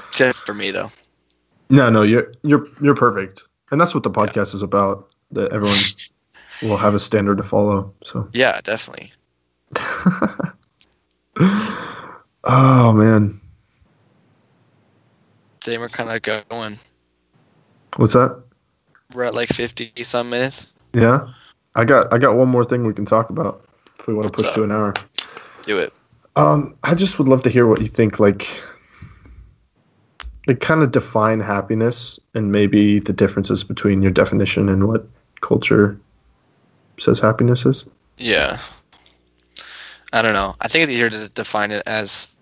[0.07, 0.89] Except for me though.
[1.69, 5.09] no, no, you're you're you're perfect, and that's what the podcast is about.
[5.31, 5.77] That everyone
[6.63, 7.93] will have a standard to follow.
[8.03, 8.27] So.
[8.33, 9.11] Yeah, definitely.
[12.43, 13.39] oh man,
[15.61, 16.77] Today we're kind of going.
[17.97, 18.41] what's that?
[19.13, 20.73] We're at like fifty some minutes.
[20.93, 21.27] Yeah,
[21.75, 23.65] I got I got one more thing we can talk about
[23.99, 24.55] if we want What's to push up?
[24.55, 24.93] to an hour.
[25.63, 25.93] Do it.
[26.35, 28.19] Um, I just would love to hear what you think.
[28.19, 28.47] Like,
[30.47, 35.07] like kind of define happiness and maybe the differences between your definition and what
[35.41, 35.99] culture
[36.99, 37.85] says happiness is.
[38.17, 38.59] Yeah.
[40.13, 40.55] I don't know.
[40.61, 42.35] I think it's easier to define it as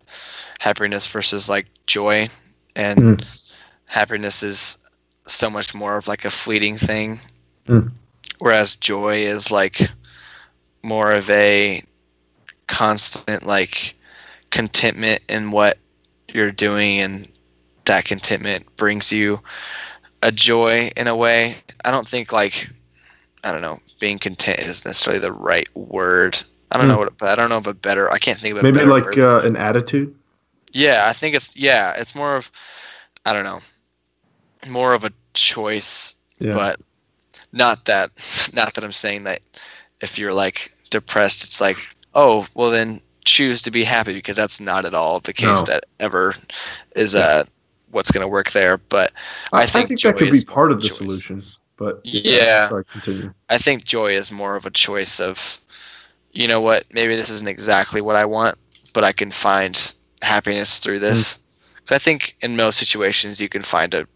[0.60, 2.30] happiness versus like joy.
[2.76, 3.26] And Mm.
[3.86, 4.78] happiness is
[5.28, 7.20] so much more of like a fleeting thing.
[7.68, 7.92] Mm.
[8.40, 9.90] Whereas joy is like
[10.84, 11.84] more of a
[12.68, 13.96] constant like
[14.52, 15.78] contentment in what
[16.34, 17.30] you're doing and
[17.86, 19.42] that contentment brings you
[20.22, 21.58] a joy in a way.
[21.84, 22.70] I don't think like
[23.44, 26.40] I don't know, being content is necessarily the right word.
[26.72, 26.92] I don't Hmm.
[26.94, 28.12] know what, but I don't know of a better.
[28.12, 30.14] I can't think of a Maybe better like uh, an attitude.
[30.74, 32.52] yeah, I think it's yeah, it's more of
[33.26, 33.60] I don't know,
[34.70, 36.54] more of a choice, Yeah.
[36.54, 36.80] but
[37.52, 38.12] not that
[38.54, 39.42] not that I'm saying that
[40.02, 41.78] if you're like depressed, it's like
[42.16, 45.66] oh well then choose to be happy because that's not at all the case No.
[45.66, 46.36] that ever
[46.96, 47.44] is uh
[47.92, 48.78] what's going to work there.
[48.78, 49.12] But
[49.54, 50.98] I think that could be part of the choice.
[50.98, 51.44] solution.
[51.78, 52.68] But Yeah.
[52.68, 53.34] sorry, continue.
[53.50, 55.60] I think joy is more of a choice of,
[56.32, 58.58] you know what, maybe this isn't exactly what I want,
[58.94, 61.38] but I can find happiness through this.
[61.38, 61.40] Mm.
[61.86, 64.08] So I think in most situations you can find a,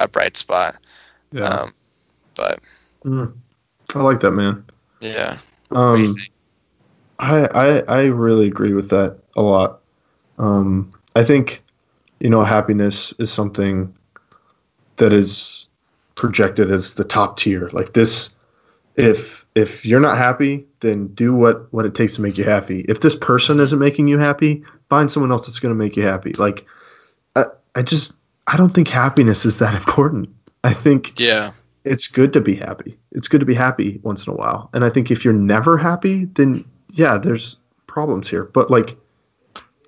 [0.00, 0.76] a bright spot.
[1.32, 1.72] Yeah, Um,
[2.34, 2.58] but
[3.04, 3.34] Mm.
[3.94, 4.64] I like that, man.
[5.00, 5.38] yeah,
[5.68, 6.14] what do you Um.
[7.18, 9.80] I, I I really agree with that a lot.
[10.38, 11.62] Um, I think
[12.20, 13.94] you know happiness is something
[14.96, 15.68] that is
[16.14, 17.70] projected as the top tier.
[17.72, 18.30] Like this,
[18.96, 22.84] if if you're not happy, then do what what it takes to make you happy.
[22.88, 26.02] If this person isn't making you happy, find someone else that's going to make you
[26.04, 26.32] happy.
[26.32, 26.66] Like
[27.36, 28.14] I I just
[28.46, 30.28] I don't think happiness is that important.
[30.64, 31.52] I think Yeah,
[31.84, 32.98] it's good to be happy.
[33.12, 34.70] It's good to be happy once in a while.
[34.74, 37.56] And I think if you're never happy, then yeah, there's
[37.86, 38.44] problems here.
[38.44, 38.96] But like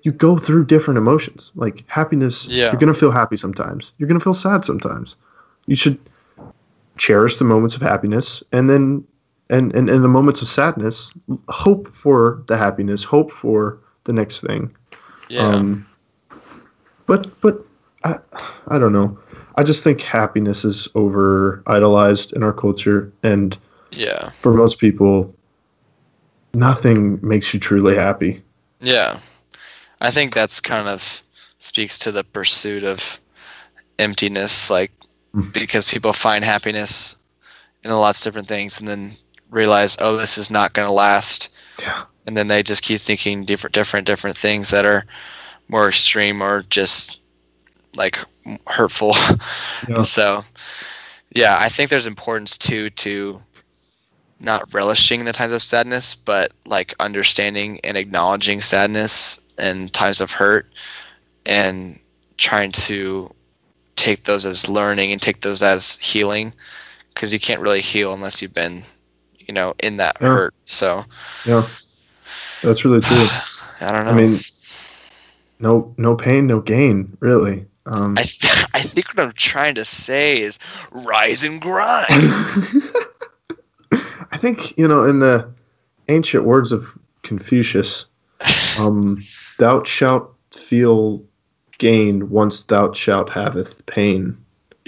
[0.03, 1.51] you go through different emotions.
[1.55, 2.65] Like happiness, Yeah.
[2.71, 3.93] you're going to feel happy sometimes.
[3.97, 5.15] You're going to feel sad sometimes.
[5.65, 5.97] You should
[6.97, 9.03] cherish the moments of happiness and then
[9.49, 11.13] and and in the moments of sadness,
[11.47, 14.75] hope for the happiness, hope for the next thing.
[15.29, 15.85] yeah, Um,
[17.05, 17.65] but but
[18.03, 18.19] I
[18.67, 19.17] I don't know.
[19.57, 23.57] I just think happiness is over idolized in our culture, and
[23.91, 25.33] yeah, for most people,
[26.53, 28.41] nothing makes you truly happy.
[28.81, 29.19] yeah.
[29.99, 31.23] I think that's kind of
[31.57, 33.19] speaks to the pursuit of
[33.99, 34.91] emptiness, like
[35.35, 35.51] Mm.
[35.51, 37.15] because people find happiness
[37.83, 39.11] in lots of different things and then
[39.49, 41.49] realize, oh, this is not going to last.
[41.79, 42.03] Yeah.
[42.25, 45.05] and then they just keep thinking different different different things that are
[45.67, 47.19] more extreme or just
[47.95, 48.17] like
[48.67, 49.13] hurtful
[49.89, 50.01] Yeah.
[50.03, 50.43] so
[51.33, 53.41] yeah i think there's importance too to
[54.39, 60.31] not relishing the times of sadness but like understanding and acknowledging sadness and times of
[60.31, 60.69] hurt
[61.45, 61.99] and
[62.37, 63.29] trying to
[63.95, 66.53] take those as learning and take those as healing
[67.13, 68.83] because you can't really heal unless you've been
[69.47, 70.27] you know, in that Yeah.
[70.27, 70.53] hurt.
[70.65, 71.03] So
[71.45, 71.65] Yeah,
[72.61, 73.15] that's really true.
[73.81, 74.11] I don't know.
[74.11, 74.39] I mean,
[75.59, 77.65] no, no pain, no gain, really.
[77.87, 80.59] Um, I, th- I think what I'm trying to say is
[80.91, 82.07] rise and grind.
[84.31, 85.49] I think you know in the
[86.09, 88.05] ancient words of Confucius,
[88.79, 89.23] um,
[89.57, 91.23] "Thou shalt feel
[91.77, 94.37] gain once thou shalt haveth pain."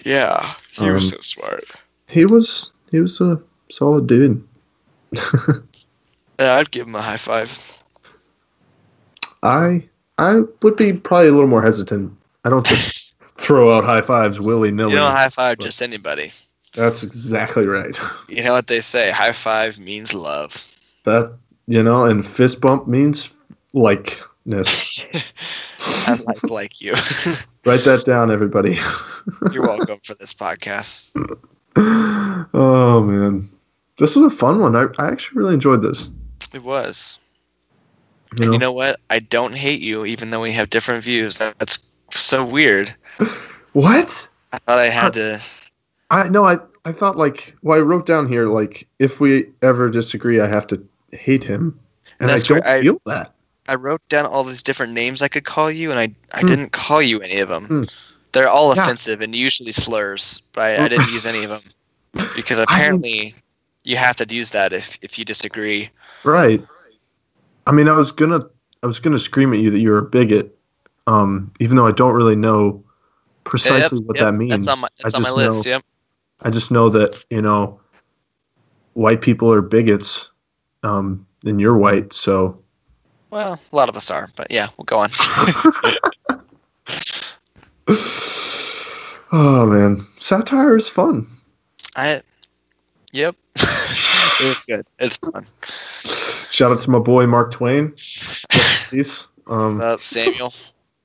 [0.06, 1.64] yeah, he Um, so smart.
[2.08, 4.46] He was he was a solid dude.
[6.40, 7.84] Yeah, I'd give him a high five.
[9.44, 9.84] I
[10.18, 12.14] I would be probably a little more hesitant.
[12.46, 14.94] I don't just throw out high fives willy nilly.
[14.94, 16.32] You don't high five just anybody.
[16.74, 17.98] That's exactly right.
[18.30, 19.10] You know what they say?
[19.10, 20.54] High five means love.
[21.04, 21.36] That
[21.68, 23.34] you know, and fist bump means
[23.74, 25.04] likeness.
[25.80, 26.94] I like like you.
[27.66, 28.80] Write that down, everybody.
[29.52, 31.12] You're welcome for this podcast.
[31.76, 33.50] oh man,
[33.98, 34.76] this was a fun one.
[34.76, 36.12] I, I actually really enjoyed this.
[36.54, 37.18] It was.
[38.38, 39.00] You And know, you know what?
[39.10, 41.40] I don't hate you, even though we have different views.
[41.40, 41.80] That's
[42.12, 42.94] so weird.
[43.74, 44.28] what?
[44.54, 45.42] I thought I had to.
[46.10, 49.90] I no, I I thought like well, I wrote down here like if we ever
[49.90, 51.80] disagree, I have to hate him,
[52.20, 53.34] and That's I don't I- feel that.
[53.68, 56.48] I wrote down all these different names I could call you, and I I Hmm.
[56.48, 57.66] didn't call you any of them.
[57.66, 57.82] Hmm.
[58.32, 58.84] They're all Yeah.
[58.84, 63.36] offensive and usually slurs, but I, I didn't use any of them because apparently
[63.84, 65.90] you have to use that if if you disagree.
[66.24, 66.66] Right.
[67.68, 68.42] I mean, I was gonna
[68.82, 70.58] I was gonna scream at you that you're a bigot,
[71.08, 72.84] um, even though I don't really know
[73.44, 74.66] precisely Yep, what yep, that means.
[74.66, 75.66] That's on my that's I on my just list.
[75.66, 75.84] know- Yep.
[76.42, 77.80] I just know that you know
[78.94, 80.30] white people are bigots,
[80.84, 82.62] um, and you're white, so
[83.30, 85.10] Well, a lot of us are, but yeah, we'll go on.
[89.32, 91.28] oh man, satire is fun.
[91.96, 92.22] I.
[93.12, 93.36] Yep.
[93.56, 94.86] it was good.
[95.00, 95.44] It's fun.
[96.52, 97.90] Shout out to my boy Mark Twain.
[98.92, 99.28] Peace.
[99.48, 100.54] Um, Uh, Samuel.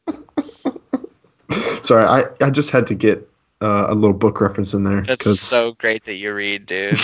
[1.82, 3.28] sorry, I, I just had to get
[3.60, 6.92] uh, a little book reference in there It's because so great that you read, dude.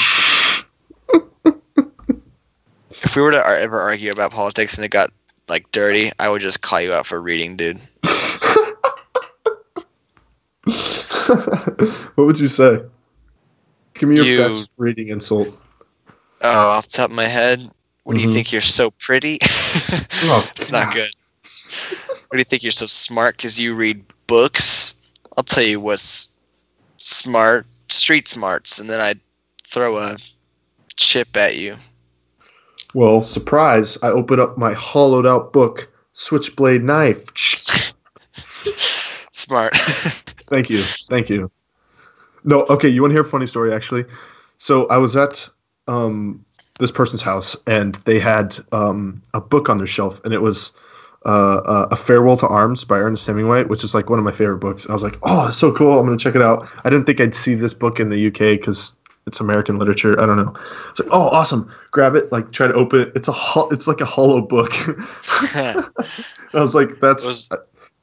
[2.91, 5.11] if we were to ever argue about politics and it got
[5.49, 7.81] like dirty, I would just call you out for reading, dude.
[12.15, 12.83] what would you say?
[13.95, 15.65] Give me your You- best reading insult.
[16.43, 17.71] Oh, off the top of my head,
[18.05, 18.33] what do you Mhm.
[18.33, 19.39] think you're so pretty?
[20.23, 21.11] Oh, it's not good.
[22.31, 24.95] What do you think you're so smart because you read books?
[25.37, 26.33] I'll tell you what's
[26.97, 29.19] smart, street smarts, and then I'd
[29.65, 30.17] throw a
[30.95, 31.75] chip at you.
[32.95, 33.99] Well, surprise!
[34.05, 37.27] I open up my hollowed out book, Switchblade Knife.
[39.33, 39.75] Smart.
[40.47, 41.51] Thank you, thank you.
[42.45, 42.89] No, okay.
[42.89, 43.75] You want to hear a funny story?
[43.75, 44.05] Actually,
[44.59, 45.49] so I was at
[45.89, 46.45] um,
[46.79, 50.71] this person's house, and they had um, a book on their shelf, and it was
[51.27, 54.33] uh, uh, a Farewell to Arms by Ernest Hemingway, which is like one of my
[54.33, 54.87] favorite books.
[54.89, 55.99] I was like, oh, it's so cool!
[55.99, 56.69] I'm gonna check it out.
[56.85, 58.97] I didn't think I'd see this book in the UK because
[59.27, 60.19] it's American literature.
[60.21, 60.55] I don't know.
[60.91, 61.71] It's like, oh, awesome!
[61.91, 63.13] Grab it, like try to open it.
[63.15, 64.73] It's a ho- it's like a hollow book.
[65.55, 65.85] I
[66.55, 67.49] was like, that's Was-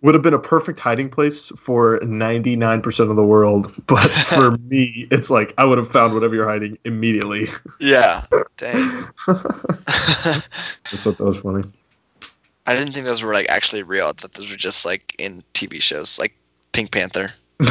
[0.04, 5.08] would have been a perfect hiding place for 99% of the world, but for me,
[5.10, 7.48] it's like I would have found whatever you're hiding immediately.
[7.80, 8.24] yeah.
[8.58, 8.78] Dang.
[9.28, 10.44] I
[10.90, 11.64] just thought that was funny.
[12.68, 14.08] I didn't think those were like actually real.
[14.08, 16.38] I thought those were just like in TV shows, like
[16.74, 17.32] Pink Panther.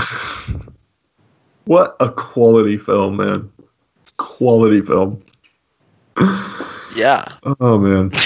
[1.66, 3.51] What a quality film, man.
[4.18, 5.20] Quality film.
[6.94, 7.24] Yeah.
[7.61, 8.11] Oh man.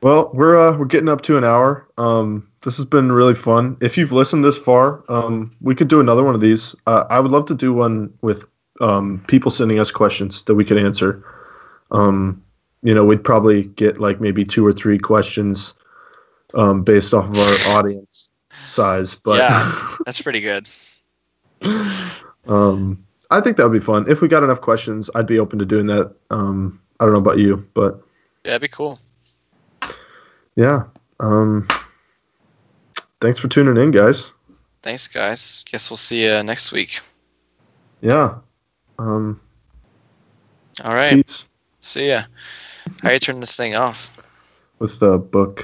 [0.00, 1.88] Well, we're uh, we're getting up to an hour.
[1.96, 3.78] Um, this has been really fun.
[3.80, 6.76] If you've listened this far, um, we could do another one of these.
[6.86, 8.46] Uh, I would love to do one with
[8.82, 11.24] um, people sending us questions that we could answer.
[11.90, 12.43] Um,
[12.84, 15.74] you know, we'd probably get like maybe two or three questions
[16.54, 18.30] um, based off of our audience
[18.66, 19.14] size.
[19.14, 19.94] But Yeah.
[20.04, 20.68] That's pretty good.
[22.46, 24.08] um, I think that would be fun.
[24.08, 26.14] If we got enough questions, I'd be open to doing that.
[26.30, 28.02] Um, I don't know about you, but
[28.44, 29.00] Yeah, that'd be cool.
[30.54, 30.84] yeah.
[31.20, 31.66] Um,
[33.22, 34.32] thanks for tuning in, guys.
[34.82, 35.64] Thanks, guys.
[35.72, 37.00] Guess we'll see you next week.
[38.02, 38.34] Yeah.
[38.98, 39.40] Um,
[40.84, 41.14] All right.
[41.26, 42.24] peace See ya.
[43.02, 44.10] How you turn this thing off?
[44.78, 45.52] with the book.